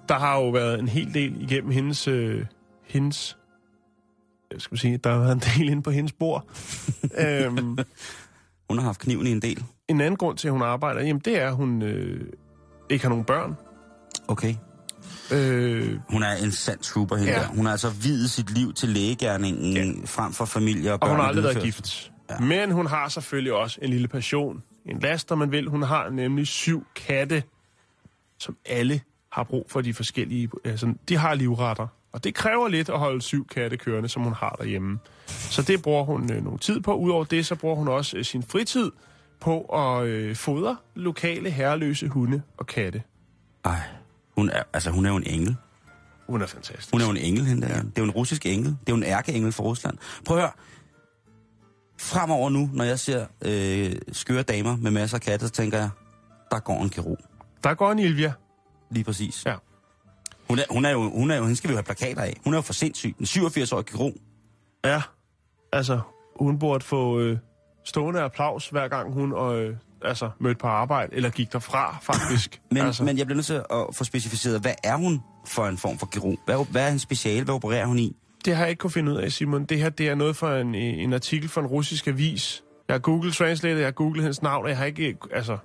[0.09, 2.09] der har jo været en hel del igennem hendes...
[2.09, 2.45] Øh,
[2.85, 3.37] hendes
[4.53, 6.45] jeg skal sige, der har været en del inde på hendes bord.
[7.19, 7.79] øhm,
[8.69, 9.65] Hun har haft kniven i en del.
[9.89, 12.21] en anden grund til, at hun arbejder, jamen det er, at hun øh,
[12.91, 13.57] ikke har nogen børn.
[14.29, 14.55] Okay.
[15.33, 17.39] Øh, Hun er en sand trooper, hende Ja.
[17.39, 17.47] der.
[17.47, 19.93] Hun har altså videt sit liv til lægegærningen ja.
[20.07, 21.11] frem for familie og og børn.
[21.11, 22.13] hun har aldrig været gift.
[22.31, 22.39] Ja.
[22.39, 24.63] Men hun har selvfølgelig også en lille passion.
[24.87, 25.69] En last, om man vil.
[25.69, 27.43] Hun har nemlig syv katte,
[28.39, 29.01] som alle
[29.37, 30.51] har brug for de forskellige...
[30.65, 31.87] Altså, de har livretter.
[32.13, 34.99] Og det kræver lidt at holde syv katte kørende, som hun har derhjemme.
[35.27, 36.95] Så det bruger hun øh, nogle tid på.
[36.95, 38.91] Udover det, så bruger hun også øh, sin fritid
[39.41, 43.03] på at øh, fodre lokale herreløse hunde og katte.
[43.65, 43.81] Ej,
[44.37, 45.57] hun er, altså, hun er jo en engel.
[46.27, 46.93] Hun er fantastisk.
[46.93, 47.75] Hun er jo en engel, hende der.
[47.75, 47.81] Ja.
[47.81, 48.71] Det er jo en russisk engel.
[48.71, 49.99] Det er jo en ærkeengel for Rusland.
[50.25, 50.53] Prøv at høre.
[51.99, 55.91] Fremover nu, når jeg ser øh, skøre damer med masser af katte, så tænker jeg,
[56.51, 57.19] der går en kirurg.
[57.65, 58.33] Der går en Ilvia.
[58.91, 59.47] Lige præcis.
[59.47, 59.55] Ja.
[60.49, 62.37] Hun er, hun er jo, hun er jo, hende skal vi jo have plakater af.
[62.45, 63.15] Hun er jo for sindssyg.
[63.21, 64.15] En 87-årig kirurg.
[64.85, 65.03] Ja,
[65.73, 66.01] altså,
[66.41, 67.39] hun burde få øh,
[67.85, 72.61] stående applaus, hver gang hun øh, altså, mødte på arbejde, eller gik derfra, faktisk.
[72.71, 73.05] Men, altså, altså.
[73.05, 76.07] men jeg bliver nødt til at få specificeret, hvad er hun for en form for
[76.07, 76.39] kirurg?
[76.45, 77.45] Hvad, hvad er hendes speciale?
[77.45, 78.17] Hvad opererer hun i?
[78.45, 79.65] Det har jeg ikke kunne finde ud af, Simon.
[79.65, 82.63] Det her det er noget for en, en artikel fra en russisk avis.
[82.89, 85.17] Jeg har Google Translate, jeg har googlet hendes navn, og jeg har ikke...
[85.33, 85.59] Altså,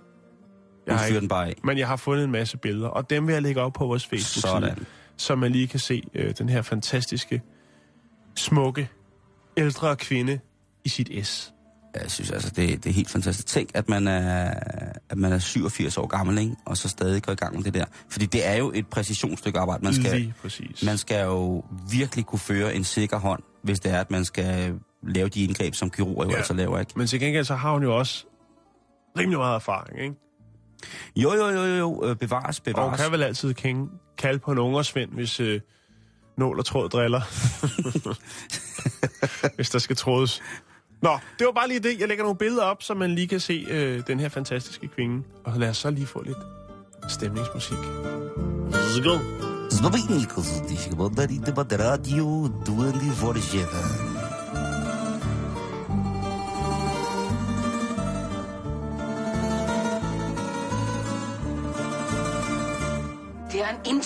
[0.87, 1.55] jeg fyrer den bare af.
[1.63, 4.05] men jeg har fundet en masse billeder, og dem vil jeg lægge op på vores
[4.05, 4.85] Facebook-side, Sådan.
[5.17, 7.41] så man lige kan se øh, den her fantastiske,
[8.35, 8.89] smukke,
[9.57, 10.39] ældre kvinde
[10.85, 11.53] i sit S.
[12.01, 13.47] Jeg synes altså, det, det er helt fantastisk.
[13.47, 14.53] Tænk, at man er,
[15.09, 16.55] at man er 87 år gammel, ikke?
[16.65, 17.85] og så stadig går i gang med det der.
[18.09, 19.83] Fordi det er jo et præcisionsstykke arbejde.
[19.83, 20.83] Man skal, Lige præcis.
[20.85, 24.73] man skal jo virkelig kunne føre en sikker hånd, hvis det er, at man skal
[25.07, 26.37] lave de indgreb, som kirurger jo ja.
[26.37, 26.91] altså laver, ikke?
[26.95, 28.25] Men til gengæld så har hun jo også
[29.19, 30.15] rimelig meget erfaring, ikke?
[31.15, 32.99] Jo, jo, jo, jo, bevares, øh, bevares.
[32.99, 33.53] Og kan vel altid
[34.17, 35.61] kalde på en ungersvend, hvis øh,
[36.37, 37.21] nål og tråd driller.
[39.55, 40.41] hvis der skal trådes.
[41.01, 41.99] Nå, det var bare lige det.
[41.99, 45.23] Jeg lægger nogle billeder op, så man lige kan se øh, den her fantastiske kvinde.
[45.43, 46.37] Og lad os så lige få lidt
[47.09, 47.77] stemningsmusik.
[48.71, 49.17] Let's go.
[49.71, 54.10] Znowu inny kozudyś, bo dali debat radio, dueli worziela.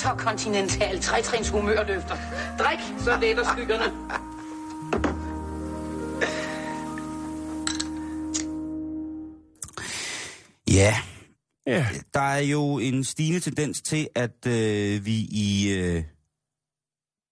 [0.06, 2.16] interkontinental trætrins humørløfter.
[2.60, 3.84] Drik, så letter skyggerne.
[10.68, 10.96] Ja.
[11.68, 11.88] ja.
[12.14, 16.04] Der er jo en stigende tendens til, at øh, vi i, øh,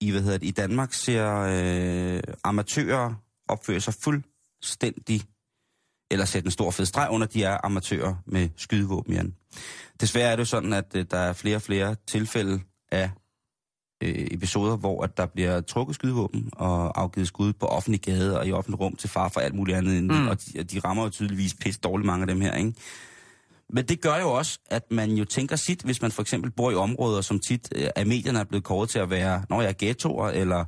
[0.01, 3.13] i, hvad hedder det, i Danmark ser øh, amatører
[3.47, 5.21] opføre sig fuldstændig
[6.13, 9.33] eller sætte en stor fed streg under, de er amatører med skydevåben, Jan.
[10.01, 12.59] Desværre er det jo sådan, at øh, der er flere og flere tilfælde
[12.91, 13.09] af
[14.03, 18.47] øh, episoder, hvor at der bliver trukket skydevåben og afgivet skud på offentlig gade og
[18.47, 20.03] i offentlig rum til far for alt muligt andet.
[20.03, 20.15] Mm.
[20.15, 20.27] Mm.
[20.27, 22.73] Og de, og de rammer jo tydeligvis pisse dårligt mange af dem her, ikke?
[23.69, 26.71] Men det gør jo også, at man jo tænker sit, hvis man for eksempel bor
[26.71, 29.69] i områder, som tit øh, af medierne er blevet kåret til at være, når jeg
[29.69, 30.65] er ghettoer, eller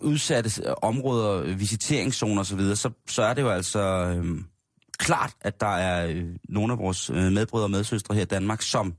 [0.00, 4.38] udsatte øh, områder, øh, visiteringszoner osv., så, så, så er det jo altså øh,
[4.98, 8.62] klart, at der er øh, nogle af vores øh, medbrødre og medsøstre her i Danmark,
[8.62, 8.94] som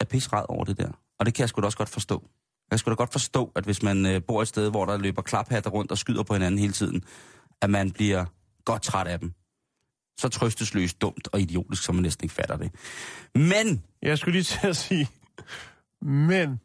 [0.00, 0.90] er pissered over det der.
[1.18, 2.22] Og det kan jeg sgu da også godt forstå.
[2.22, 4.98] Jeg kan sgu da godt forstå, at hvis man øh, bor et sted, hvor der
[4.98, 7.04] løber klaphatter rundt og skyder på hinanden hele tiden,
[7.62, 8.24] at man bliver
[8.64, 9.32] godt træt af dem.
[10.18, 12.70] Så trøstesløst dumt og idiotisk, som man næsten ikke fatter det.
[13.34, 15.08] Men Jeg skulle lige til at sige,
[16.02, 16.60] men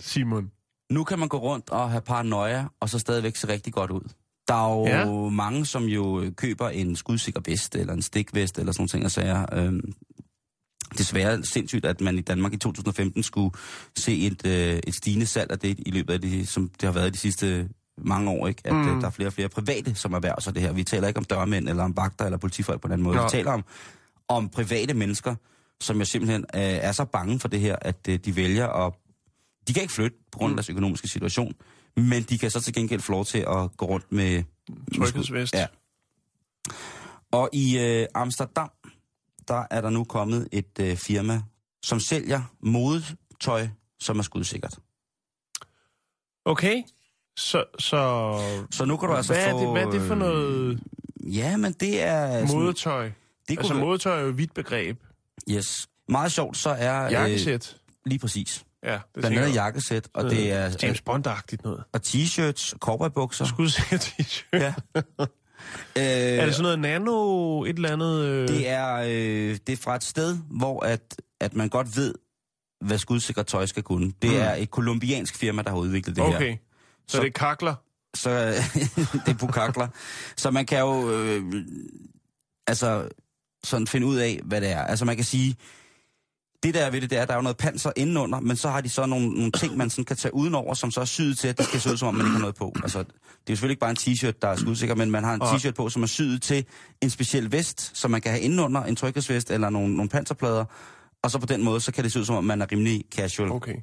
[0.00, 0.50] Simon,
[0.90, 4.12] nu kan man gå rundt og have paranoia, og så stadigvæk se rigtig godt ud.
[4.48, 4.98] Der er jo ja.
[4.98, 5.28] Ja.
[5.28, 9.10] mange, som jo køber en skudsikker vest, eller en stikvest, eller sådan nogle ting og
[9.10, 9.46] sager.
[9.52, 9.92] Øhm,
[10.98, 13.54] desværre sindssygt, at man i Danmark i 2015 skulle
[13.96, 16.92] se et, øh, et stigende salg af det i løbet af det, som det har
[16.92, 18.62] været de sidste mange år, ikke?
[18.64, 18.88] At mm.
[18.88, 20.72] øh, der er flere og flere private, som erhverver sig det her.
[20.72, 23.16] Vi taler ikke om dørmænd, eller om vagter, eller politifolk på den anden måde.
[23.16, 23.22] Nå.
[23.22, 23.64] Vi taler om,
[24.28, 25.34] om private mennesker,
[25.80, 28.92] som jo simpelthen øh, er så bange for det her, at øh, de vælger at...
[29.68, 31.54] De kan ikke flytte på grund af deres økonomiske situation,
[31.96, 34.42] men de kan så til gengæld få lov til at gå rundt med...
[34.96, 35.54] tryghedsvest.
[35.54, 35.66] Ja.
[37.32, 38.70] Og i øh, Amsterdam,
[39.48, 41.42] der er der nu kommet et øh, firma,
[41.82, 43.68] som sælger modetøj,
[44.00, 44.78] som er skudsikkert.
[46.44, 46.82] Okay,
[47.36, 49.60] så, så Så nu kan du altså hvad, er få...
[49.60, 52.46] det, hvad er det for noget øh, Ja, men det er...
[52.46, 53.04] sådan- modetøj?
[53.48, 55.00] Det kunne Altså modetøj er jo et vidt begreb.
[55.50, 55.88] Yes.
[56.08, 57.04] Meget sjovt, så er...
[57.06, 57.76] Øh, Jakkesæt.
[58.06, 58.64] lige præcis.
[58.84, 60.76] Ja, det Blandt andet jakkesæt, og det er...
[60.82, 61.84] James Bond-agtigt noget.
[61.92, 63.44] Og t-shirts, cowboybukser.
[63.44, 64.48] Skudsikker t-shirt.
[64.52, 64.74] Ja.
[65.96, 68.24] Øh, Er det sådan noget nano, et eller andet?
[68.24, 68.48] Øh...
[68.48, 72.14] Det er, øh, det er fra et sted, hvor at, at man godt ved,
[72.84, 74.12] hvad skudsikkert tøj skal kunne.
[74.22, 74.36] Det Mm.
[74.36, 76.36] er et kolumbiansk firma, der har udviklet det her.
[76.36, 76.56] Okay,
[77.08, 77.74] så, Så- det er kakler?
[78.16, 78.30] Så
[79.26, 79.88] det er pukakler.
[80.36, 81.42] Så man kan jo øh,
[82.66, 83.08] altså
[83.64, 84.82] sådan finde ud af, hvad det er.
[84.84, 85.56] Altså man kan sige,
[86.62, 88.56] det der er ved det, det er, at der er jo noget panser indenunder, men
[88.56, 91.04] så har de så nogle, nogle ting, man sådan kan tage udenover, som så er
[91.04, 92.72] syet til, at det skal se ud, som om man ikke har noget på.
[92.82, 93.12] Altså, det er
[93.50, 95.88] jo selvfølgelig ikke bare en t-shirt, der er skudsikker, men man har en t-shirt på,
[95.88, 96.64] som er syet til
[97.00, 100.64] en speciel vest, som man kan have indenunder, en tryghedsvest eller nogle, nogle panserplader,
[101.22, 103.04] og så på den måde, så kan det se ud, som om man er rimelig
[103.14, 103.50] casual.
[103.52, 103.76] Okay.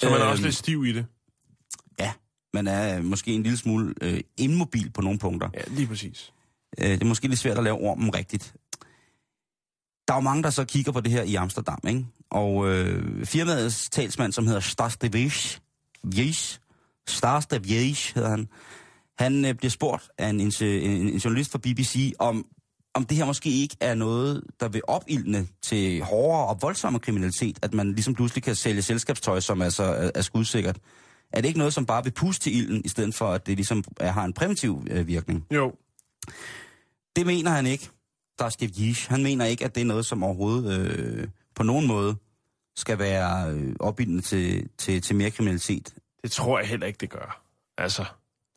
[0.00, 1.06] Så man er også Øhm, lidt stiv i det?
[1.98, 2.12] Ja,
[2.54, 5.48] man er øh, måske en lille smule øh, immobil på nogle punkter.
[5.54, 6.32] Ja, lige præcis.
[6.78, 8.54] Øh, det er måske lidt svært at lave ormen rigtigt.
[10.08, 12.06] Der er jo mange, der så kigger på det her i Amsterdam, ikke?
[12.30, 15.62] Og øh, firmaets talsmand, som hedder Stas de Vries,
[16.04, 16.60] Vries,
[17.06, 18.48] Stas de Vries hedder han,
[19.18, 22.46] han øh, bliver spurgt af en, en, en, journalist fra BBC, om,
[22.94, 27.58] om det her måske ikke er noget, der vil opildne til hårdere og voldsomme kriminalitet,
[27.62, 30.78] at man ligesom pludselig kan sælge selskabstøj, som altså er, er skudsikkert.
[31.32, 33.56] Er det ikke noget, som bare vil puste til ilden, i stedet for at det
[33.56, 35.46] ligesom er, har en præventiv øh, virkning?
[35.50, 35.72] Jo.
[37.16, 37.90] Det mener han ikke,
[38.38, 39.10] der er Steve Yish.
[39.10, 42.16] Han mener ikke, at det er noget, som overhovedet øh, på nogen måde
[42.76, 45.94] skal være øh, opbindende til, til, til mere kriminalitet.
[46.22, 47.42] Det tror jeg heller ikke, det gør.
[47.78, 48.04] Altså,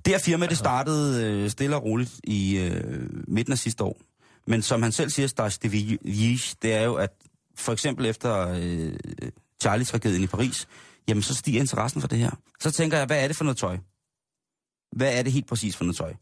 [0.05, 3.97] Det her firma, det startede øh, stille og roligt i øh, midten af sidste år.
[4.47, 7.11] Men som han selv siger, der er Steve Yish, det er jo, at
[7.55, 8.93] for eksempel efter øh,
[9.63, 10.67] Charlie-tragedien i Paris,
[11.07, 12.31] jamen så stiger interessen for det her.
[12.59, 13.77] Så tænker jeg, hvad er det for noget tøj?
[14.95, 16.13] Hvad er det helt præcis for noget tøj?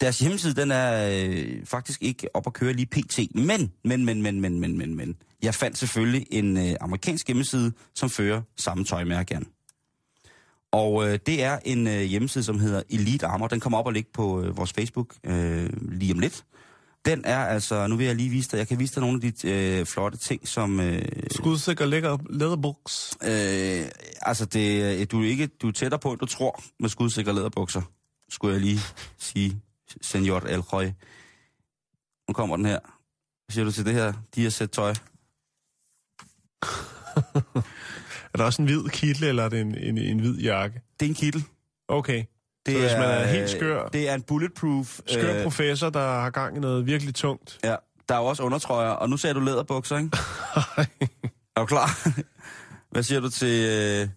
[0.00, 3.18] Deres hjemmeside, den er øh, faktisk ikke op at køre lige pt.
[3.34, 5.16] Men, men, men, men, men, men, men, men.
[5.42, 9.46] Jeg fandt selvfølgelig en øh, amerikansk hjemmeside, som fører samme tøjmærke an.
[10.72, 13.48] Og øh, det er en øh, hjemmeside, som hedder Elite Armor.
[13.48, 16.44] Den kommer op og ligge på øh, vores Facebook øh, lige om lidt.
[17.04, 19.32] Den er altså, nu vil jeg lige vise dig, jeg kan vise dig nogle af
[19.32, 20.80] de øh, flotte ting, som...
[20.80, 23.16] Øh, skudsikker lækker læderbukser.
[23.22, 23.90] øh,
[24.22, 27.34] altså, det, øh, du, er ikke, du er tættere på, end du tror, med skudsikre
[27.34, 27.82] læderbukser,
[28.30, 28.80] skulle jeg lige
[29.18, 29.60] sige,
[30.02, 30.84] senior El Roy.
[32.28, 32.78] Nu kommer den her.
[33.46, 34.12] Hvad siger du til det her?
[34.34, 34.94] De har sæt tøj.
[38.34, 40.82] Er der også en hvid kittel, eller er det en, en, en hvid jakke?
[41.00, 41.44] Det er en kittel.
[41.88, 42.24] Okay.
[42.66, 45.00] Det Så hvis man er helt øh, skør- Det er en bulletproof...
[45.06, 47.58] Skør øh, professor, der har gang i noget virkelig tungt.
[47.64, 47.76] Ja,
[48.08, 50.10] der er jo også undertrøjer, og nu ser du læderbukser, ikke?
[51.56, 52.08] er du klar?
[52.92, 54.08] Hvad siger du til øh,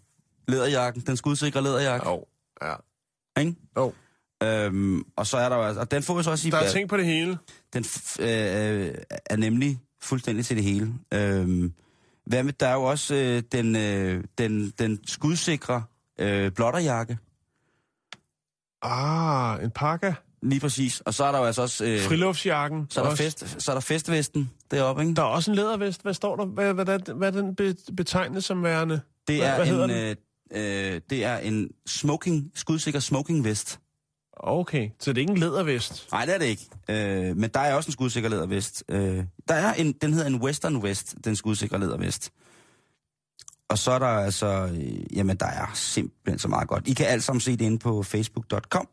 [0.47, 2.09] læderjakken, den skudsikre læderjakke?
[2.09, 2.25] Jo,
[2.61, 2.73] ja.
[3.41, 3.55] Ikke?
[3.77, 3.93] Jo.
[4.43, 6.57] Øhm, og så er der jo altså, og den får jeg så også i Der
[6.57, 7.37] er ting på det hele.
[7.73, 10.93] Den f- øh, er nemlig fuldstændig til det hele.
[11.13, 11.73] Øhm,
[12.25, 15.83] hvad med, der er jo også øh, den, øh, den, den skudsikre
[16.19, 17.17] øh, blotterjakke.
[18.81, 20.13] Ah, en pakka.
[20.41, 20.99] Lige præcis.
[21.01, 21.85] Og så er der jo altså også...
[21.85, 22.87] Øh, Friluftsjakken.
[22.89, 23.23] så, er der også.
[23.23, 25.15] fest, så er der festvesten deroppe, ikke?
[25.15, 26.01] Der er også en lædervest.
[26.01, 26.45] Hvad står der?
[26.45, 29.01] Hvad, hvad, hvad, hvad er den be, betegnet som værende?
[29.27, 30.15] Det hvad, er, hvad hedder en,
[30.51, 33.79] øh, øh, det er en smoking, skudsikker smoking vest.
[34.37, 36.07] Okay, så det er ikke en lædervest.
[36.11, 36.69] Nej, det er det ikke.
[36.89, 38.83] Øh, men der er også en skudsikker lædervest.
[38.89, 42.31] Øh, der er en, den hedder en Western Vest, den skudsikre lædervest.
[43.69, 46.87] Og så er der altså, øh, jamen der er simpelthen så meget godt.
[46.87, 48.87] I kan alt sammen se det inde på facebook.com,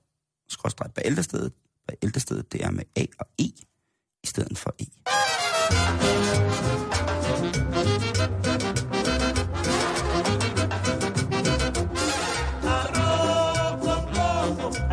[0.48, 1.52] skrådstræk på ældrestedet.
[1.88, 3.44] På ældrestedet, det er med A og E,
[4.22, 4.84] i stedet for E.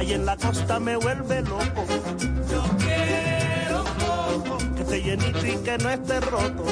[0.07, 1.85] Ahí en la costa me vuelve loco.
[2.49, 4.57] Yo quiero coco.
[4.73, 6.65] Que esté llenito y que no esté roto.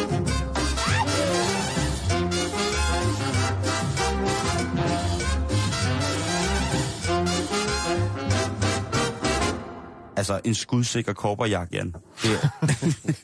[10.15, 11.95] Altså en skudsikker korperjagt, Jan.
[12.23, 12.49] Det er,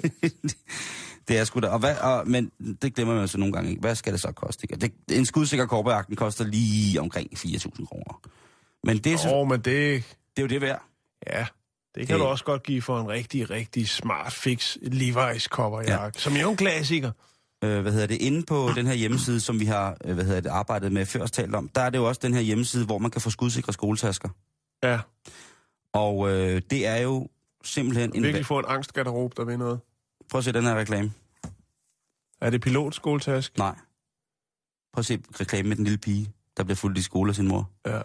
[1.27, 1.67] det er sgu da.
[1.67, 2.51] Og hvad, og, men
[2.81, 3.79] det glemmer man så nogle gange ikke.
[3.79, 4.63] Hvad skal det så koste?
[4.63, 4.75] Ikke?
[4.75, 8.21] Det, en skudsikker korperjagt den koster lige omkring 4.000 kroner.
[8.83, 9.65] Men det, er så- oh, men det,
[10.35, 10.83] det er jo det værd.
[11.27, 11.45] ja,
[11.95, 16.17] det kan Det- du også godt give for en rigtig, rigtig smart fix Levi's kopperjakke,
[16.17, 16.21] ja.
[16.21, 17.11] som er jo en klassiker.
[17.63, 20.41] øh, hvad hedder det, inde på den her hjemmeside, som vi har øh, hvad hedder
[20.41, 22.97] det, arbejdet med før talt om, der er det jo også den her hjemmeside, hvor
[22.97, 24.29] man kan få skudsikre skoletasker.
[24.83, 24.99] Ja,
[25.93, 27.27] Og øh, det er jo
[27.63, 28.23] simpelthen en...
[28.23, 29.79] virkelig få en angstgarderobe, der ved noget.
[30.29, 31.11] Prøv at se den her reklame.
[32.41, 33.57] Er det pilotskoletæsk?
[33.57, 33.75] Nej.
[34.93, 37.47] Prøv at se reklame med den lille pige, der bliver fuldt i skole af sin
[37.47, 37.69] mor.
[37.85, 38.01] Ja.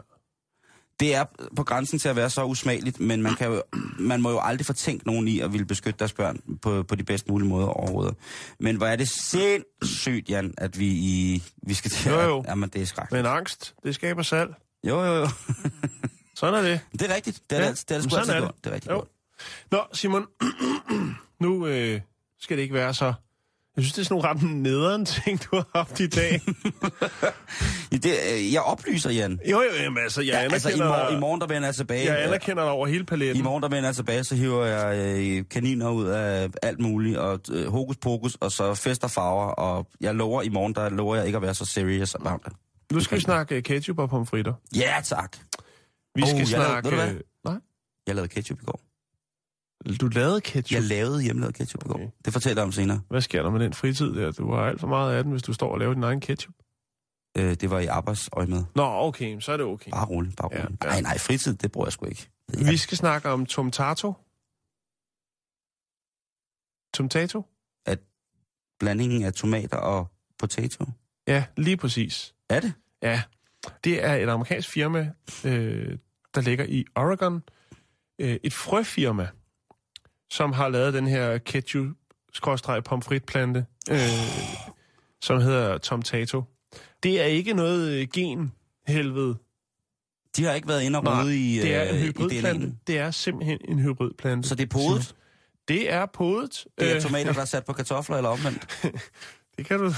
[1.00, 1.24] Det er
[1.56, 3.62] på grænsen til at være så usmageligt, men man, kan jo,
[3.98, 7.04] man må jo aldrig fortænke nogen i at ville beskytte deres børn på, på de
[7.04, 8.14] bedst mulige måder overhovedet.
[8.60, 12.44] Men hvor er det sindssygt, Jan, at vi, i, vi skal til Jo, at- jo.
[12.48, 13.22] Jamen, det er skrækkeligt.
[13.24, 14.50] Men angst, det skaber salg.
[14.88, 15.28] Jo, jo, jo.
[16.36, 16.80] Sådan er det.
[16.92, 17.40] Det er rigtigt.
[17.50, 18.64] Det er Ja, det, det, er det, sådan altid er det.
[18.64, 18.96] det er rigtigt Jo.
[18.96, 19.08] godt.
[19.70, 20.26] Nå, Simon,
[21.40, 22.00] nu øh,
[22.40, 23.14] skal det ikke være så...
[23.76, 26.40] Jeg synes, det er sådan nogle ret nederen ting, du har haft i dag.
[28.02, 29.40] Det, øh, jeg oplyser, Jan.
[29.50, 31.74] jo, jo, jamen, altså, jeg Ja, anerkender, altså, i, morgen, i morgen, der vender jeg
[31.74, 32.12] tilbage.
[32.12, 33.36] jeg anerkender dig over hele paletten.
[33.36, 37.16] I morgen, der vender jeg tilbage, så hiver jeg øh, kaniner ud af alt muligt,
[37.18, 41.16] og øh, hokus pokus, og så fester farver, og jeg lover i morgen, der lover
[41.16, 42.52] jeg ikke at være så serious about det.
[42.92, 44.52] Nu skal vi snakke øh, ketchup og pomfritter.
[44.76, 45.36] Ja, tak.
[46.14, 46.90] Vi Oh, skal jeg lavede- snakke...
[46.90, 47.14] ved du hvad?
[47.44, 47.54] nej,
[48.06, 48.80] Jeg lavede ketchup i går.
[49.94, 50.74] Du lavede ketchup.
[50.74, 52.04] Jeg lavede hjemmelavet ketchup i Okay.
[52.04, 52.12] går.
[52.24, 53.00] Det fortæller jeg om senere.
[53.08, 54.30] Hvad sker der med den fritid der?
[54.32, 56.54] Du har alt for meget af den, hvis du står og laver din egen ketchup.
[57.38, 58.64] Øh, det var i arbejdsøje med.
[58.74, 59.90] Nå, okay, så er det okay.
[59.90, 60.84] Bare roligt, bare Ja, roligt.
[60.84, 60.88] ja.
[60.88, 62.28] Nej, nej, fritid, det bruger jeg sgu ikke.
[62.70, 64.12] Vi skal snakke om tomtato.
[66.94, 67.42] Tomtato?
[68.78, 70.06] Blandingen af tomater og
[70.38, 70.84] potato.
[71.26, 72.34] Ja, lige præcis.
[72.50, 72.72] Er det?
[73.02, 73.22] Ja,
[73.84, 75.12] det er et amerikansk firma,
[75.44, 75.98] øh,
[76.34, 77.42] der ligger i Oregon.
[78.18, 79.28] Øh, et frøfirma,
[80.30, 81.86] som har lavet den her ketchup
[82.84, 83.98] pomfritplante, øh,
[85.22, 86.42] som hedder Tomtato.
[87.02, 89.36] Det er ikke noget øh, gen-helvede.
[90.36, 92.72] De har ikke været inde og rode i, det er en øh, hybridplante.
[92.86, 94.48] Det er simpelthen en hybridplante.
[94.48, 95.14] Så det er podet?
[95.68, 96.66] Det er podet.
[96.78, 98.82] Det er Øh, tomater, der er sat på kartofler eller omvendt?
[99.56, 99.92] det, kan du,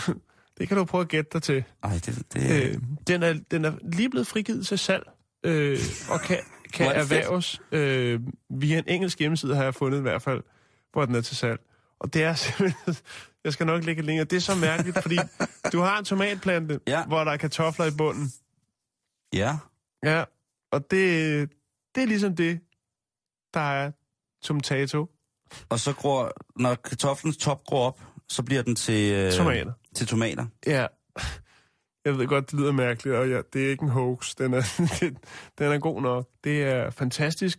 [0.58, 1.64] det kan du prøve at gætte dig til.
[1.82, 2.74] Ej, det, det, Øh,
[3.06, 5.10] den, er, den er lige blevet frigivet til salg,
[5.44, 5.78] øh,
[6.10, 6.38] og kan,
[6.72, 6.96] kan fedt.
[6.98, 10.42] erhverves øh, via en engelsk hjemmeside, har jeg fundet i hvert fald,
[10.92, 11.60] hvor den er til salg.
[12.00, 12.94] Og det er simpelthen...
[13.44, 15.18] Jeg skal nok lægge et link, og det er så mærkeligt, fordi
[15.72, 17.04] du har en tomatplante, Ja.
[17.06, 18.32] hvor der er kartofler i bunden.
[19.32, 19.56] ja.
[20.02, 20.24] Ja,
[20.72, 21.50] og det,
[21.94, 22.60] det er ligesom det,
[23.54, 23.90] der er
[24.42, 25.06] tomato.
[25.68, 29.72] Og så gror, når kartoflens top gror op, så bliver den til, øh, Tomater.
[29.94, 30.46] til tomater.
[30.66, 30.86] Ja.
[32.04, 34.34] Jeg ved godt, det lyder mærkeligt, og ja, det er ikke en hoax.
[34.34, 34.62] Den er,
[35.58, 36.28] den er god nok.
[36.44, 37.58] Det er fantastisk.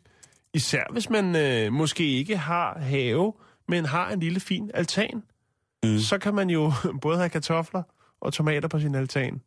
[0.53, 3.33] Især hvis man øh, måske ikke har have,
[3.67, 5.23] men har en lille fin altan.
[5.83, 5.99] Mm.
[5.99, 7.83] Så kan man jo både have kartofler
[8.21, 9.41] og tomater på sin altan.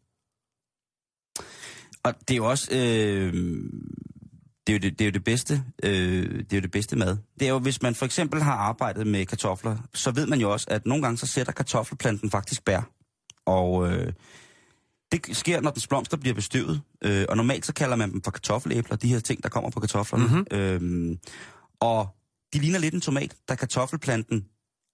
[2.02, 2.68] Og det er jo også...
[2.72, 3.32] Øh,
[4.66, 6.96] det er jo det, det, er jo det bedste, øh, det er jo det bedste
[6.96, 7.16] mad.
[7.40, 10.52] Det er jo, hvis man for eksempel har arbejdet med kartofler, så ved man jo
[10.52, 12.90] også, at nogle gange så sætter kartoffelplanten faktisk bær.
[13.46, 14.12] Og øh,
[15.12, 16.80] det sker, når dens blomster bliver bestøvet.
[17.04, 19.80] Øh, og normalt så kalder man dem for kartoffelæbler, de her ting, der kommer på
[19.80, 20.44] kartoflerne.
[20.50, 21.10] Mm-hmm.
[21.10, 21.16] Øh,
[21.80, 22.08] og
[22.54, 24.46] de ligner lidt en tomat, da kartoffelplanten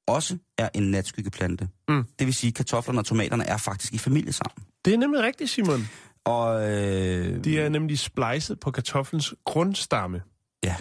[0.07, 1.69] også er en natskyggeplante.
[1.89, 2.05] Mm.
[2.19, 4.65] Det vil sige, at kartoflerne og tomaterne er faktisk i familie sammen.
[4.85, 5.89] Det er nemlig rigtigt, Simon.
[6.25, 10.23] Og øh, De er nemlig splicet på kartoflens grundstamme.
[10.65, 10.77] ja,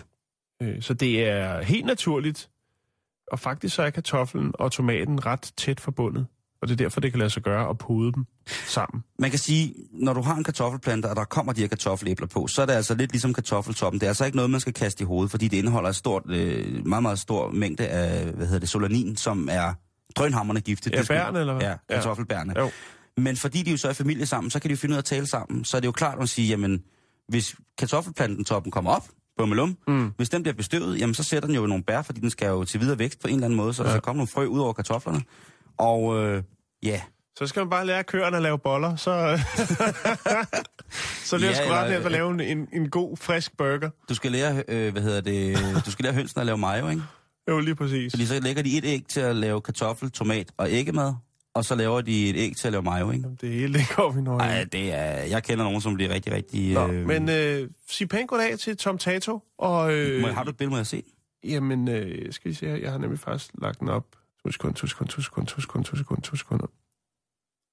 [0.62, 2.50] Øh, Så det er helt naturligt,
[3.32, 6.28] Og faktisk så er kartoflen og tomaten ret tæt forbundet.
[6.62, 8.26] Og det er derfor, det kan lade sig gøre at pude dem
[8.68, 9.04] sammen.
[9.20, 12.48] Man kan sige, når du har en kartoffelplante, og der kommer de her kartoffelæbler på,
[12.48, 14.00] så er det altså lidt ligesom kartoffeltoppen.
[14.00, 16.24] Det er altså ikke noget, man skal kaste i hovedet, fordi det indeholder et stort,
[16.30, 19.74] øh, meget, meget stor mængde af, hvad hedder det, solanin, som er
[20.16, 20.96] drønhammerende giftigt.
[20.96, 21.68] Ja, bærene, eller hvad?
[21.68, 22.60] Ja, kartoffelbærne.
[22.60, 22.72] Jo.
[23.18, 25.02] Men fordi de jo så er familie sammen, så kan de jo finde ud af
[25.02, 25.66] at tale sammen.
[25.66, 26.84] Så er det jo klart at sige, jamen,
[27.28, 30.12] hvis kartoffelplanten toppen kommer op, bummelum, mm.
[30.18, 32.64] hvis den bliver bestøvet, jamen så sætter den jo nogle bær, fordi den skal jo
[32.64, 33.88] til videre vækst på en eller anden måde, så ja.
[33.88, 35.22] der skal komme nogle frø ud over kartoflerne.
[35.78, 36.44] Og øh,
[36.84, 37.02] ja,
[37.38, 39.12] Så skal man bare lære køerne at lave boller, så,
[41.26, 43.58] så er det Ja, ja, sgu ret nemt at lave en, en, en god, frisk
[43.58, 43.90] burger.
[44.10, 47.02] du skal lære, øh, hvad hedder det, du skal lære hønsene at lave mayo, ikke?
[47.50, 48.14] Jo, lige præcis.
[48.14, 51.14] Fordi så lægger de et æg til at lave kartoffel, tomat og æggemad,
[51.56, 53.30] og så laver de et æg til at lave mayo, ikke?
[53.42, 56.34] Det hele, det går vi nu Nej, det er, jeg kender nogen, som bliver rigtig,
[56.34, 56.74] rigtig...
[56.74, 59.40] Nå, øh, men øh, sig pænt goddag til Tom Tato.
[59.58, 61.04] Og, øh, må, har du et billede, må jeg se?
[61.44, 62.76] Jamen, øh, skal vi se her.
[62.76, 64.06] Jeg har nemlig faktisk lagt den op.
[64.48, 66.68] To sekunder, to sekunder, to sekunder, to sekunder, to sekunder, to sekunder.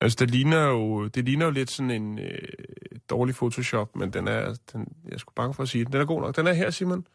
[0.01, 2.39] Altså, det ligner jo, det ligner jo lidt sådan en øh,
[3.11, 5.93] dårlig Photoshop, men den er, den, jeg skulle bange for at sige den.
[5.93, 6.37] Den er god nok.
[6.37, 7.07] Den er her, Simon.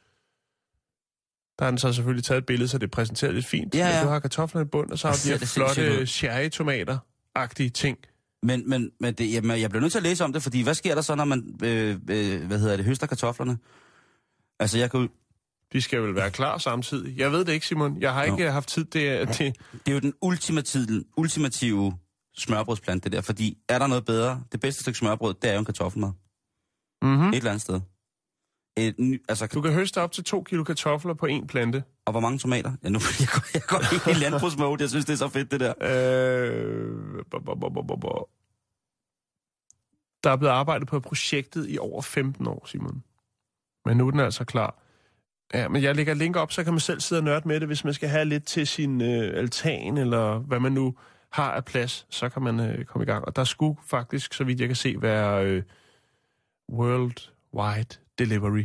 [1.60, 3.76] Der har den så selvfølgelig taget et billede, så det er præsenteret lidt fint.
[3.76, 4.03] Ja, ja.
[4.03, 7.97] Du har kartoflerne i bund, og så har du de her flotte cherry-tomater-agtige ting.
[8.43, 10.74] Men, men, men det, jamen, jeg bliver nødt til at læse om det, fordi hvad
[10.74, 13.57] sker der så, når man, øh, øh, hvad hedder det, høster kartoflerne?
[14.60, 15.10] Altså, jeg kan
[15.74, 17.17] De skal vel være klar samtidig.
[17.17, 18.01] Jeg ved det ikke, Simon.
[18.01, 18.86] Jeg har ikke haft tid.
[18.86, 19.55] Det det, det
[19.88, 21.97] er jo den ultimative, ultimative
[22.38, 24.43] smørbrødsplante, det der, fordi er der noget bedre?
[24.51, 26.11] Det bedste stykke smørbrød, det er jo en kartoffelmad.
[27.01, 27.28] mm-hmm.
[27.30, 27.82] Et eller andet sted.
[28.78, 31.84] Et, altså, Du kan høste op til to kilo kartofler på en plante.
[32.05, 32.74] og hvor mange tomater?
[32.84, 34.82] Ja, nu jeg går jeg går helt i landbrugsmode.
[34.82, 35.74] Jeg synes, det er så fedt, det der.
[35.82, 38.30] Øh, bo- bo- bo- bo- bo- bo.
[40.24, 43.03] Der er blevet arbejdet på projektet i over 15 år, Simon.
[43.86, 44.80] Men nu er den altså klar.
[45.53, 47.67] Ja, men jeg lægger link op, så kan man selv sidde og nørde med det,
[47.67, 50.95] hvis man skal have lidt til sin øh, altan, eller hvad man nu
[51.31, 53.25] har af plads, så kan man øh, komme i gang.
[53.25, 55.63] Og der skulle faktisk, så vidt jeg kan se, være øh,
[56.73, 58.63] Worldwide Delivery.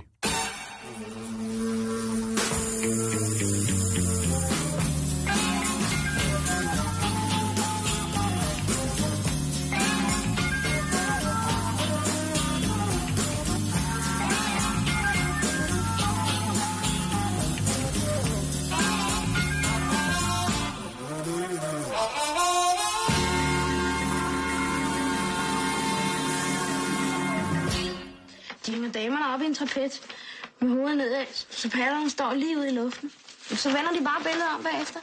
[31.05, 33.11] Nedad, så padderne står lige ude i luften.
[33.41, 35.01] Så vender de bare billedet om bagefter.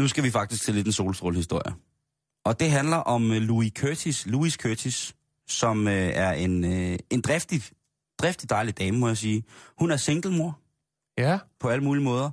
[0.00, 1.74] Nu skal vi faktisk til lidt en solstrålehistorie.
[2.44, 5.14] Og det handler om øh, Louis Curtis, Louis Curtis,
[5.48, 7.62] som øh, er en, øh, en driftig,
[8.18, 9.44] driftig dejlig dame, må jeg sige.
[9.78, 10.58] Hun er singlemor
[11.18, 12.30] Ja, på alle mulige måder,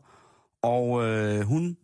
[0.62, 1.78] og øh, hun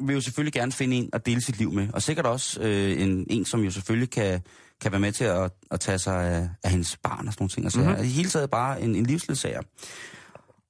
[0.00, 3.02] vil jo selvfølgelig gerne finde en at dele sit liv med, og sikkert også øh,
[3.02, 4.40] en, en, som jo selvfølgelig kan,
[4.80, 7.50] kan være med til at, at tage sig af, af hendes barn og sådan nogle
[7.50, 7.66] ting.
[7.66, 8.04] Altså, mm-hmm.
[8.04, 9.62] I hele taget bare en, en livsledsager.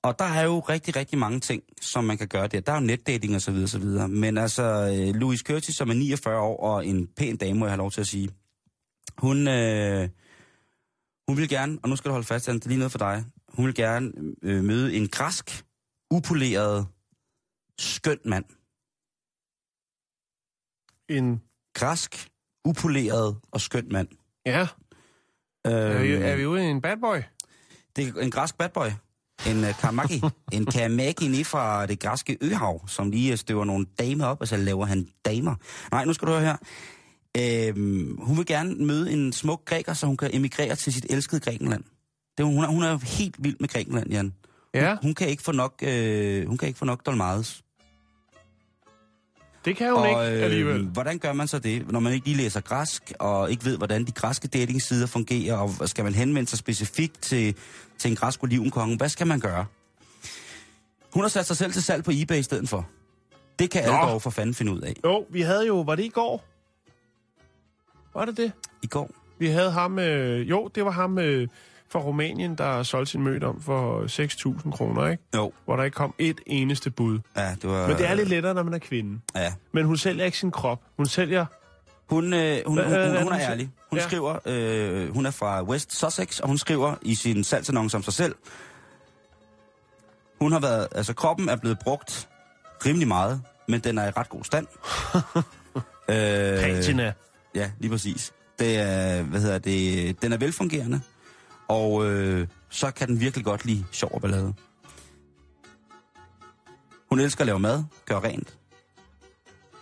[0.02, 2.61] Og der er jo rigtig, rigtig mange ting, som man kan gøre der.
[2.61, 4.09] Der er jo netdating og så videre, så videre.
[4.09, 7.72] Men altså, øh, Louise Curtis, som er 49 år og en pæn dame, må jeg
[7.72, 8.30] have lov til at sige,
[9.18, 10.09] hun, øh,
[11.28, 12.98] hun vil gerne, og nu skal du holde fast, Jan, det er lige noget for
[12.98, 15.64] dig, hun vil gerne øh, møde en græsk,
[16.11, 16.86] upoleret,
[17.78, 18.44] skøn mand.
[21.09, 21.42] en...
[21.74, 22.28] Græsk,
[22.65, 24.09] upoleret og skøn mand.
[24.47, 24.67] Ja,
[25.65, 27.17] er vi, Øhm, er vi ude i en bad boy?
[27.97, 28.87] Det er en græsk bad boy.
[29.47, 30.23] En uh, kamaki.
[30.53, 34.49] en kamaki nede fra det græske øhav, som lige øh, støver nogle damer op, og
[34.49, 35.55] så laver han damer.
[35.91, 36.57] Nej, nu skal du høre her.
[37.37, 41.41] Øhm, hun vil gerne møde en smuk græker, så hun kan emigrere til sit elskede
[41.41, 41.85] Grækenland.
[42.39, 44.35] Det, hun, er, hun er helt vild med Grækenland, Jan.
[44.75, 47.64] Ja, Hun kan ikke få nok, øh, hun kan ikke få nok Dolmades.
[49.65, 50.81] Det kan hun ikke alligevel.
[50.81, 53.77] øh, hvordan gør man så det, når man ikke lige læser græsk, og ikke ved,
[53.77, 57.55] hvordan de græske datingsider fungerer, og skal man henvende sig specifikt til,
[57.99, 58.97] til en græsk olivenkonge?
[58.97, 59.67] Hvad skal man gøre?
[61.12, 62.89] Hun har sat sig selv til salg på eBay i stedet for.
[63.59, 64.03] Det kan alle Nå.
[64.07, 64.95] dog for fanden finde ud af.
[65.05, 65.81] Jo, vi havde jo...
[65.81, 66.45] Var det i går?
[68.15, 68.53] Var det det?
[68.83, 69.11] I går.
[69.39, 69.99] Vi havde ham...
[69.99, 71.49] Øh, jo, det var ham øh,
[71.95, 74.05] fra Rumænien, der solgte sin mødt om for
[74.64, 75.22] 6.000 kroner, ikke?
[75.36, 77.18] Jo, Hvor der ikke kom et eneste bud.
[77.36, 77.88] ja, det var...
[77.88, 79.20] Men det er lidt lettere, når man er kvinde.
[79.36, 79.53] Ja.
[79.72, 80.80] Men hun sælger ikke sin krop.
[80.97, 81.47] Hun sælger...
[82.11, 83.70] Hun, øh, hun, hun, hun, hvad hun er ærlig.
[83.90, 84.05] Hun Ja.
[84.05, 88.12] skriver, øh, hun er fra West Sussex, og hun skriver i sin salgsannonce om sig
[88.12, 88.34] selv,
[90.40, 92.28] hun har været, altså kroppen er blevet brugt
[92.86, 94.66] rimelig meget, men den er i ret god stand.
[96.09, 97.12] øh, Patina.
[97.55, 98.32] Ja, lige præcis.
[98.59, 101.01] Det er, hvad hedder det, den er velfungerende,
[101.69, 104.55] og øh, så kan den virkelig godt lide sjov og ballade.
[107.09, 108.59] Hun elsker at lave mad, gøre rent.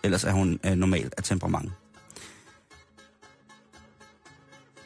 [0.02, 1.72] Ellers er hun øh, normalt af temperament.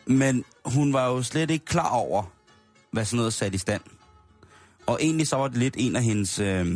[0.06, 2.22] Men hun var jo slet ikke klar over,
[2.90, 3.82] hvad sådan noget sat i stand.
[4.86, 6.66] Og egentlig så var det lidt en af hendes, øh,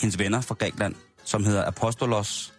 [0.00, 0.94] hendes venner fra Grækenland,
[1.24, 2.54] som hedder Apostolos.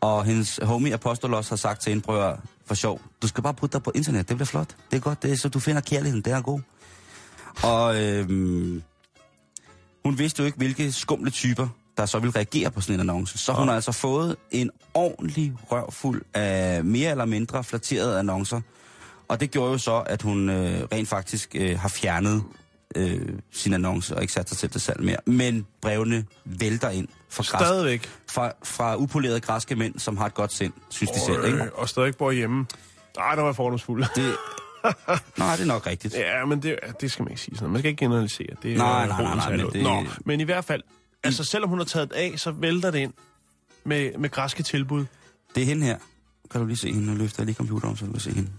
[0.00, 2.36] Og hendes homie Apostolos har sagt til hende, prøv
[2.72, 4.76] for sjov, du skal bare putte dig på internet, det bliver flot.
[4.90, 6.60] Det er godt, det er, så du finder kærligheden, det er god.
[7.62, 8.28] Og øh,
[10.04, 13.38] hun vidste jo ikke, hvilke skumle typer, der så ville reagere på sådan en annonce.
[13.38, 18.60] Så hun har altså fået en ordentlig røvfuld af mere eller mindre flatterede annoncer.
[19.28, 22.42] Og det gjorde jo så, at hun øh, rent faktisk øh, har fjernet
[22.96, 25.16] øh, sin annonce og ikke sat sig selv til salg mere.
[25.26, 28.08] Men brevene vælter ind fra, græs, Stadigvæk.
[28.30, 31.44] fra, fra upolerede græske mænd, som har et godt sind, synes de selv.
[31.44, 31.58] Ikke?
[31.62, 32.66] Øh, og stadig bor hjemme.
[33.16, 34.04] Nej, der var fordomsfuld.
[34.16, 34.34] Det,
[35.38, 36.14] nej, det er nok rigtigt.
[36.14, 37.70] Ja, men det, det skal man ikke sige sådan.
[37.70, 38.46] Man skal ikke generalisere.
[38.62, 40.82] Det er Nej, øh, nej, nej, rodens nej, men det- Nå, men i hvert fald,
[41.24, 43.12] altså selvom hun har taget det af, så vælter det ind
[43.84, 45.04] med, med græske tilbud.
[45.54, 45.98] Det er hende her.
[46.50, 47.06] Kan du lige se hende?
[47.06, 48.50] Nu løfter jeg lige computeren, så du kan se hende.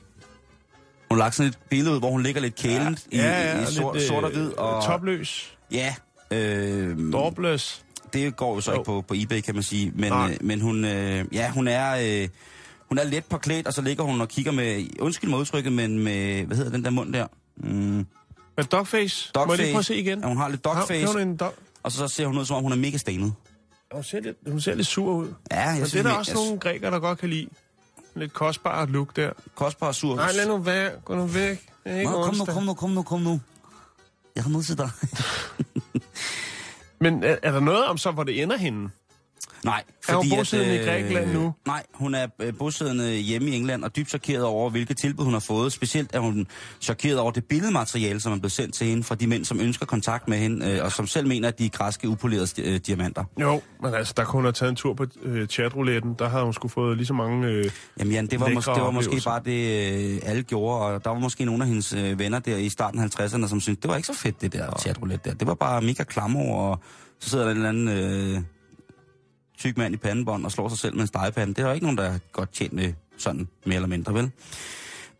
[1.14, 3.64] Hun har lagt sådan et billede ud, hvor hun ligger lidt kælent ja, i, i,
[3.64, 4.52] i sort, lidt, øh, sort og hvid.
[4.52, 5.58] Og, Topløs.
[5.72, 5.96] Ja.
[6.32, 7.86] Øh, Dorbløs.
[8.14, 8.78] det går jo så Jo.
[8.78, 9.92] ikke på, på eBay, kan man sige.
[9.96, 10.32] Men, Nej.
[10.32, 12.22] øh, men hun, øh, ja, hun er...
[12.24, 12.30] Øh,
[12.90, 16.00] hun er let påklædt, og så ligger hun og kigger med, undskyld mig udtrykket, men
[16.00, 17.28] med, hvad hedder den der mund der?
[17.58, 18.06] Mm,
[18.58, 19.32] Med dogface.
[19.36, 19.64] Må jeg dogface.
[19.64, 20.20] lige prøve at se igen?
[20.20, 21.54] Ja, hun har lidt dogface, har hun dog...
[21.84, 23.34] og så, så ser hun ud, som om hun er mega stenet.
[23.94, 25.28] Hun ser, lidt, hun ser lidt sur ud.
[25.52, 27.48] Ja, jeg Men det er der også jeg- nogle grækere, der godt kan lide.
[28.16, 29.32] Lidt kostbart look der.
[29.56, 30.16] Kostbar og sur.
[30.16, 30.92] Nej, lad nu være.
[31.06, 31.66] Gå nu væk.
[31.84, 33.42] Det er ikke Nå, kom nu, kom nu, kom nu, kom nu.
[34.36, 34.90] Jeg har nødt til dig.
[37.04, 38.90] Men er, er der noget om så, hvor det ender henne?
[39.66, 41.54] Nej, Er hun fordi bosiddende at, i Grækenland nu?
[41.68, 45.34] Nej, hun er øh, bosiddende hjemme i England og dybt chokeret over, hvilke tilbud hun
[45.34, 45.72] har fået.
[45.74, 46.48] Specielt er hun
[46.82, 49.86] chokeret over det billedmateriale, som er blevet sendt til hende fra de mænd, som ønsker
[49.86, 53.24] kontakt med hende, øh, og som selv mener, at de er græske upolerede øh, diamanter.
[53.42, 56.16] Jo, men altså, der kunne hun have taget en tur på øh, chatrouletten.
[56.20, 57.48] Der havde hun skulle fået lige så mange...
[57.48, 60.80] Øh, Jamen Jan, det var, Lækre mås- det var måske bare det, øh, alle gjorde,
[60.86, 63.60] og der var måske nogle af hendes øh, venner der i starten af 50'erne, som
[63.62, 65.36] syntes, det var ikke så fedt, det der chatroulette der.
[65.36, 66.80] Det var bare mega klammer, og
[67.20, 68.42] så sidder der en eller anden øh,
[69.58, 71.54] tyk mand i pandebånd og slår sig selv med en stegepande.
[71.54, 74.32] Det er jo ikke nogen, der er godt tjent med sådan, mere eller mindre, vel?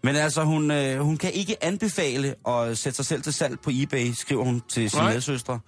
[0.04, 3.70] Men altså, hun, øh, hun kan ikke anbefale at sætte sig selv til salg på
[3.74, 5.14] eBay, skriver hun til sin Nej.
[5.14, 5.60] medsøstre.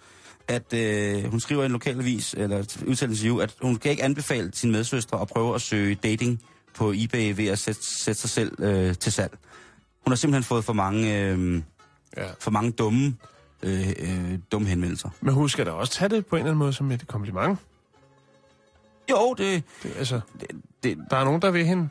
[0.48, 4.72] At øh, hun skriver i en lokalavis, eller interview, at hun kan ikke anbefale sin
[4.72, 6.42] medsøstre at prøve at søge dating
[6.76, 9.38] på eBay ved at sætte, sætte sig selv øh, til salg.
[10.06, 11.62] Hun har simpelthen fået for mange, øh,
[12.18, 12.24] ja.
[12.40, 13.16] for mange dumme,
[13.64, 15.10] øh, øh, dumme henvendelser.
[15.22, 17.60] Men hun skal da også tage det på en eller anden måde som et kompliment.
[19.12, 20.48] Jo, det, Det, altså, det,
[20.84, 21.90] det, der er nogen, der vil hende.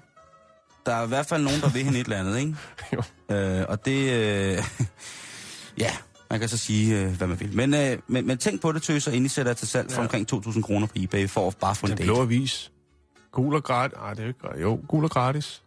[0.87, 2.57] der er i hvert fald nogen, der vil hende et eller andet, ikke?
[3.29, 3.35] Jo.
[3.37, 4.13] Øh, og det...
[4.13, 4.63] Øh,
[5.85, 5.91] ja,
[6.31, 7.57] man kan så sige, øh, hvad man vil.
[7.57, 10.03] Men, øh, men, men tænk på det, tøser, inden I sætter til salg for Ja.
[10.07, 12.07] omkring 2.000 kroner på eBay, for at bare få en Den date.
[12.07, 12.73] blå avis.
[13.33, 13.97] Gul og gratis.
[13.97, 14.61] Nej, det er jo ikke.
[14.63, 15.63] Jo, gul og gratis.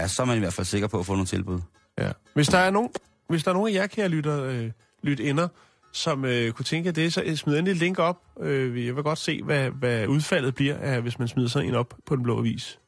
[0.00, 1.60] Ja, så er man i hvert fald sikker på at få nogle tilbud.
[1.98, 2.12] Ja.
[2.34, 2.90] Hvis der er nogen,
[3.28, 4.70] hvis der er nogen af jer, kære lytter, øh,
[5.02, 5.48] lyt inder,
[5.92, 8.22] som øh, kunne tænke af det, så smid endelig et link op.
[8.40, 11.74] Øh, jeg vil godt se, hvad, hvad udfaldet bliver, af, hvis man smider sådan en
[11.74, 12.80] op på den blå avis.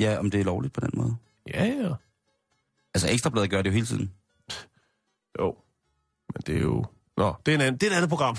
[0.00, 1.16] Ja, om det er lovligt på den måde.
[1.48, 1.94] Ja, ja.
[2.94, 4.12] Altså, Ekstrabladet gør det jo hele tiden.
[5.40, 5.56] Jo.
[6.34, 6.84] Men det er jo...
[7.16, 8.36] Nå, det er, en anden, det er et andet program.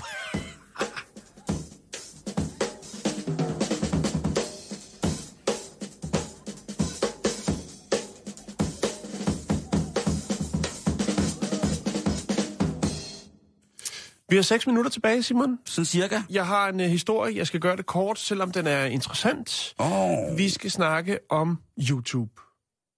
[14.34, 15.58] Vi har seks minutter tilbage, Simon.
[15.64, 16.20] Sådan cirka.
[16.30, 17.36] Jeg har en uh, historie.
[17.36, 19.74] Jeg skal gøre det kort, selvom den er interessant.
[19.78, 20.38] Oh.
[20.38, 21.58] Vi skal snakke om
[21.90, 22.30] YouTube.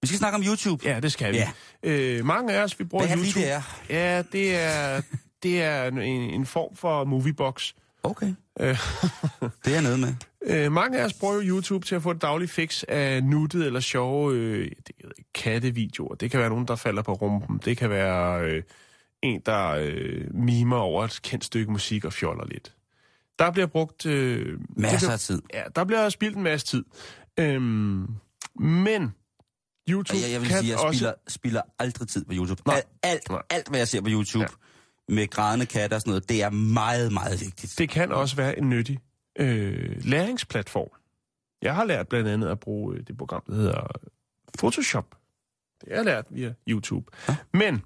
[0.03, 0.89] Vi skal snakke om YouTube.
[0.89, 1.37] Ja, det skal vi.
[1.39, 1.51] Ja.
[1.83, 3.41] Øh, mange af os, vi bruger Hvad er det YouTube.
[3.41, 3.53] lige, det
[3.91, 4.17] er?
[4.17, 5.03] Ja, det er,
[5.43, 7.73] det er en, en form for moviebox.
[8.03, 8.35] Okay.
[8.61, 8.79] Øh,
[9.41, 10.15] Det er jeg nede med.
[10.47, 13.67] øh, mange af os bruger jo YouTube til at få et dagligt fix af nuttet
[13.67, 14.95] eller sjove øh, det,
[15.35, 16.15] kattevideoer.
[16.15, 17.61] Det kan være nogen, der falder på rumpen.
[17.65, 18.63] Det kan være øh,
[19.27, 22.75] en, der øh, mimer over et kendt stykke musik og fjoller lidt.
[23.39, 24.07] Der bliver brugt...
[24.07, 25.43] Øh, Masser af tid.
[25.55, 26.85] Ja, der bliver spildt en masse tid.
[27.39, 28.07] Øhm,
[28.59, 29.15] men
[29.91, 30.99] YouTube Jeg, jeg vil kan sige, jeg også...
[30.99, 32.63] spilder, spilder aldrig tid på YouTube.
[32.67, 32.77] Nej.
[32.77, 33.43] Alt, alt, Nej.
[33.51, 34.47] alt, hvad jeg ser på YouTube,
[35.09, 35.15] ja.
[35.15, 37.75] med grædende katter og sådan noget, det er meget, meget vigtigt.
[37.79, 38.99] Det kan også være en nyttig
[39.39, 40.89] øh, læringsplatform.
[41.63, 43.87] Jeg har lært blandt andet at bruge øh, det program, der hedder
[44.59, 45.07] Photoshop.
[45.81, 47.07] Det har jeg lært via YouTube.
[47.29, 47.37] Ja.
[47.53, 47.83] Men,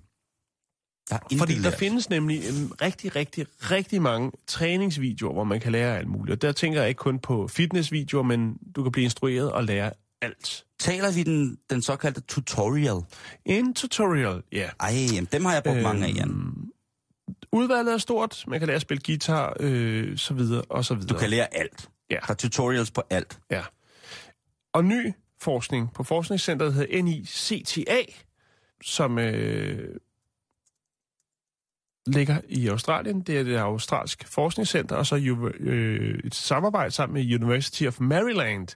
[1.11, 5.61] Der er fordi indbildet der findes nemlig øhm, rigtig, rigtig, rigtig mange træningsvideoer, hvor man
[5.61, 6.35] kan lære alt muligt.
[6.35, 9.93] Og der tænker jeg ikke kun på fitnessvideoer, men du kan blive instrueret og lære
[10.23, 10.65] alt.
[10.79, 13.01] Taler vi den, den såkaldte tutorial?
[13.45, 14.69] En tutorial, ja.
[14.81, 16.55] Ej, jamen, dem har jeg brugt øh, mange af, Jan.
[17.53, 18.45] udvalget er stort.
[18.47, 21.09] Man kan lære at spille guitar, øh, så videre og så videre.
[21.09, 21.89] Du kan lære alt.
[22.11, 22.17] Ja.
[22.27, 23.39] Der er tutorials på alt.
[23.51, 23.63] Ja.
[24.73, 28.03] Og ny forskning på forskningscenteret hedder NICTA,
[28.83, 29.97] som øh,
[32.11, 33.21] ligger i Australien.
[33.21, 35.17] Det er det australske forskningscenter, og så
[35.61, 38.69] øh, et samarbejde sammen med University of Maryland.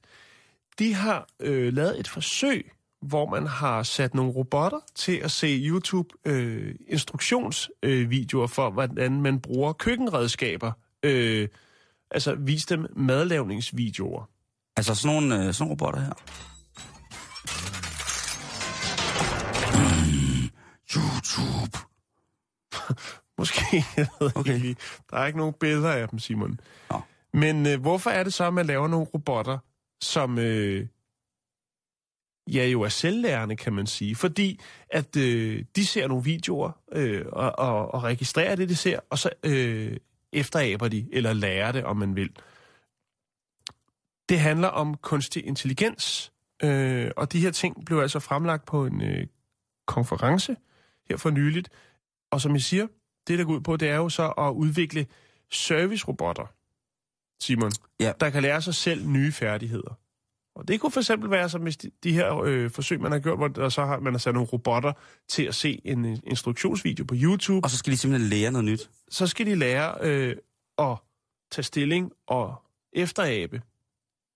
[0.78, 2.72] De har øh, lavet et forsøg,
[3.02, 9.40] hvor man har sat nogle robotter til at se YouTube øh, instruktionsvideoer for, hvordan man
[9.40, 10.72] bruger køkkenredskaber.
[11.02, 11.48] Øh,
[12.10, 14.28] altså vis dem madlavningsvideoer.
[14.76, 16.12] Altså sådan nogle, øh, sådan nogle robotter her.
[20.94, 21.78] YouTube.
[23.38, 23.84] Måske.
[23.96, 24.54] Jeg ved Okay.
[24.54, 24.76] ikke.
[25.10, 26.60] Der er ikke nogen billeder af dem, Simon.
[26.90, 27.00] Nå.
[27.32, 29.58] Men øh, hvorfor er det så, at man laver nogle robotter,
[30.00, 30.86] som øh,
[32.52, 34.16] ja, jo er selvlærende, kan man sige?
[34.16, 39.00] Fordi at øh, de ser nogle videoer øh, og, og, og registrerer det, de ser,
[39.10, 39.96] og så øh,
[40.32, 42.30] efteraber de, eller lærer det, om man vil.
[44.28, 46.32] Det handler om kunstig intelligens,
[46.62, 49.26] øh, og de her ting blev altså fremlagt på en øh,
[49.86, 50.56] konference
[51.10, 51.68] her for nyligt.
[52.30, 52.86] Og som jeg siger,
[53.28, 55.06] det der går ud på, det er jo så at udvikle
[55.50, 56.46] servicerobotter,
[57.42, 58.12] Simon, Ja.
[58.20, 59.98] der kan lære sig selv nye færdigheder.
[60.56, 63.18] Og det kunne for eksempel være som hvis de, de her øh, forsøg, man har
[63.18, 64.92] gjort, hvor der så har man har sat nogle robotter
[65.28, 68.64] til at se en øh, instruktionsvideo på YouTube, Og så skal de simpelthen lære noget
[68.64, 68.90] nyt.
[69.08, 70.36] så skal de lære øh,
[70.78, 70.96] at
[71.50, 72.54] tage stilling og
[72.92, 73.62] efterabe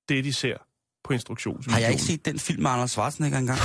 [0.08, 0.56] det, de ser
[1.04, 1.72] på instruktionsvideoen.
[1.72, 3.58] Har jeg ikke set den film med Arnold Schwarzenegger engang?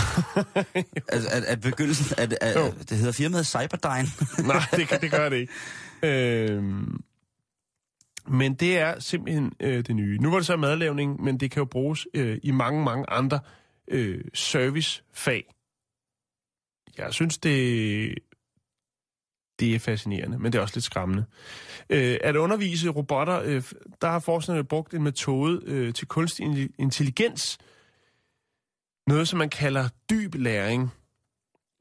[1.13, 4.07] altså, at, at begyndelsen, at, at, det hedder firmaet Cyberdyne.
[4.47, 5.53] Nej, det, det gør det ikke.
[6.03, 7.03] Øhm,
[8.27, 10.17] men det er simpelthen øh, det nye.
[10.17, 13.39] Nu var det så madlavning, men det kan jo bruges øh, i mange, mange andre
[13.87, 15.53] øh, servicefag.
[16.97, 18.13] Jeg synes, det,
[19.63, 21.25] det er fascinerende, men det er også lidt skræmmende.
[21.89, 23.63] Øh, at undervise robotter, øh,
[24.01, 27.57] der har forskerne brugt en metode øh, til kunstig intelligens,
[29.07, 30.91] noget som man kalder dyb læring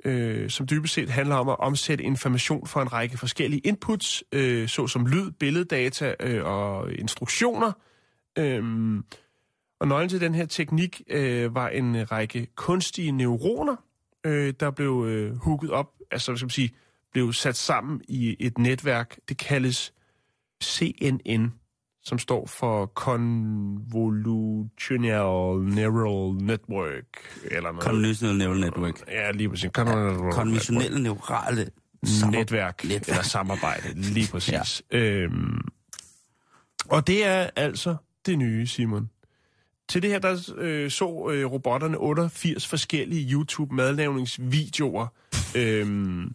[0.04, 4.68] øh, som dybest set handler om at omsætte information fra en række forskellige inputs, øh,
[4.68, 7.72] såsom lyd, billeddata øh, og instruktioner.
[8.38, 8.62] Øh,
[9.80, 13.76] og nøglen til den her teknik øh, var en række kunstige neuroner,
[14.24, 16.70] øh, der blev øh, hugget op, altså hvad skal man sige,
[17.12, 19.16] blev sat sammen i et netværk.
[19.28, 19.92] Det kaldes
[20.62, 21.52] CNN,
[22.04, 27.04] som står for Convolutional Neural Network,
[27.44, 27.84] eller noget.
[27.84, 29.08] Convolutional Neural Network.
[29.08, 29.70] Ja, lige præcis.
[30.32, 31.70] Konventionelle neurale
[32.30, 33.08] netværk, Netværk.
[33.08, 34.82] eller samarbejde, lige præcis.
[34.92, 34.98] ja.
[34.98, 35.60] øhm,
[36.88, 37.96] og det er altså
[38.26, 39.10] det nye, Simon.
[39.88, 45.06] Til det her, der øh, så øh, robotterne 88 forskellige YouTube-madlavningsvideoer.
[45.56, 46.34] øhm,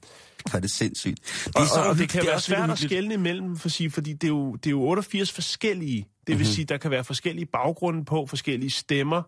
[0.50, 1.44] Hvor er det sindssygt.
[1.46, 3.70] Det og, er så og, og det kan er være svært at skelne imellem, for
[3.70, 6.02] sige, fordi det er, jo, det er jo 88 forskellige.
[6.02, 6.40] Det vil Mhm.
[6.40, 6.54] mm-hmm.
[6.54, 9.22] sige, der kan være forskellige baggrunde på, forskellige stemmer,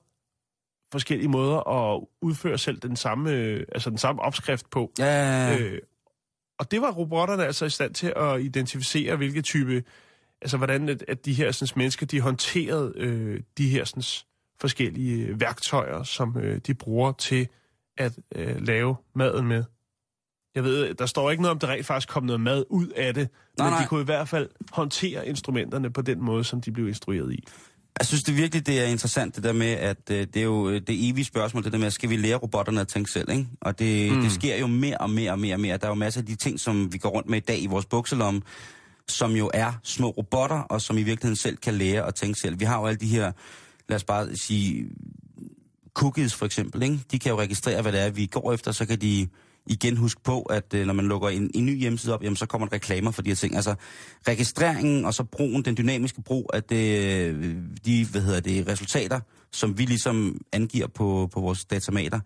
[0.91, 4.91] forskellige måder at udføre selv den samme, øh, altså den samme opskrift på.
[4.99, 5.80] Ja, Øh,
[6.59, 9.84] og det var robotterne altså i stand til at identificere, hvilke type,
[10.41, 14.03] altså hvordan at, at de her sådan, mennesker, de håndterede øh, de her sådan,
[14.61, 17.47] forskellige øh, værktøjer, som øh, de bruger til
[17.97, 19.63] at øh, lave maden med.
[20.56, 23.14] Jeg ved, der står ikke noget om, der rent faktisk kom noget mad ud af
[23.14, 23.82] det, Nej, men nej.
[23.82, 27.43] de kunne i hvert fald håndtere instrumenterne på den måde, som de blev instrueret i.
[28.00, 30.70] Jeg synes det virkelig, det er interessant, det der med, at øh, det er jo
[30.70, 33.47] øh, det evige spørgsmål, det der med, skal vi lære robotterne at tænke selv, ikke?
[33.62, 34.22] Og det, mm.
[34.22, 35.78] det sker jo mere og mere og mere og mere.
[35.78, 37.68] Der er jo masser af de ting, som vi går rundt med i dag i
[37.68, 38.41] vores bukselomme,
[39.08, 42.60] som jo er små robotter, og som i virkeligheden selv kan lære at tænke selv.
[42.60, 43.32] Vi har jo alle de her,
[43.89, 44.86] lad os bare sige,
[45.93, 47.00] cookies for eksempel, ikke?
[47.12, 49.28] De kan jo registrere, hvad det er, vi går efter, så kan de
[49.70, 52.45] igen huske på, at øh, når man lukker en, en ny hjemmeside op, jamen, så
[52.45, 53.55] kommer der reklamer for de her ting.
[53.55, 53.76] Altså
[54.28, 57.55] registreringen og så brugen, den dynamiske brug af det, øh,
[57.86, 59.20] de hvad hedder det, resultater,
[59.51, 62.20] som vi ligesom angiver på, på vores datamater.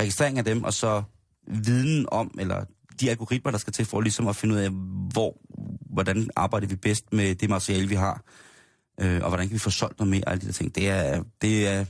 [0.00, 1.02] Registrering af dem, og så
[1.48, 2.64] viden om, eller
[3.00, 4.70] de algoritmer, der skal til for ligesom at finde ud af,
[5.12, 5.36] hvor,
[5.92, 8.22] hvordan arbejder vi bedst med det materiale, vi har,
[9.00, 10.74] øh, og hvordan kan vi få solgt noget mere af alle de der ting.
[10.74, 11.84] Det er, det er,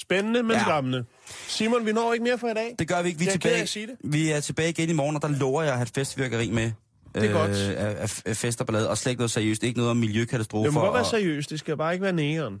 [0.00, 0.60] Spændende, men Ja.
[0.62, 1.04] skræmmende.
[1.48, 2.74] Simon, vi når ikke mere for i dag.
[2.78, 3.18] det gør vi ikke.
[3.18, 3.96] Vi er, Jeg tilbage, sige det.
[4.04, 6.72] vi er tilbage igen i morgen, og der lover jeg at have et festvirkeri med.
[7.14, 7.50] Det er godt.
[7.50, 9.62] af, af, fest og ballade, og slet ikke noget seriøst.
[9.62, 10.64] Ikke noget om miljøkatastrofer.
[10.64, 12.60] Det må godt være seriøst, det skal bare ikke være næren.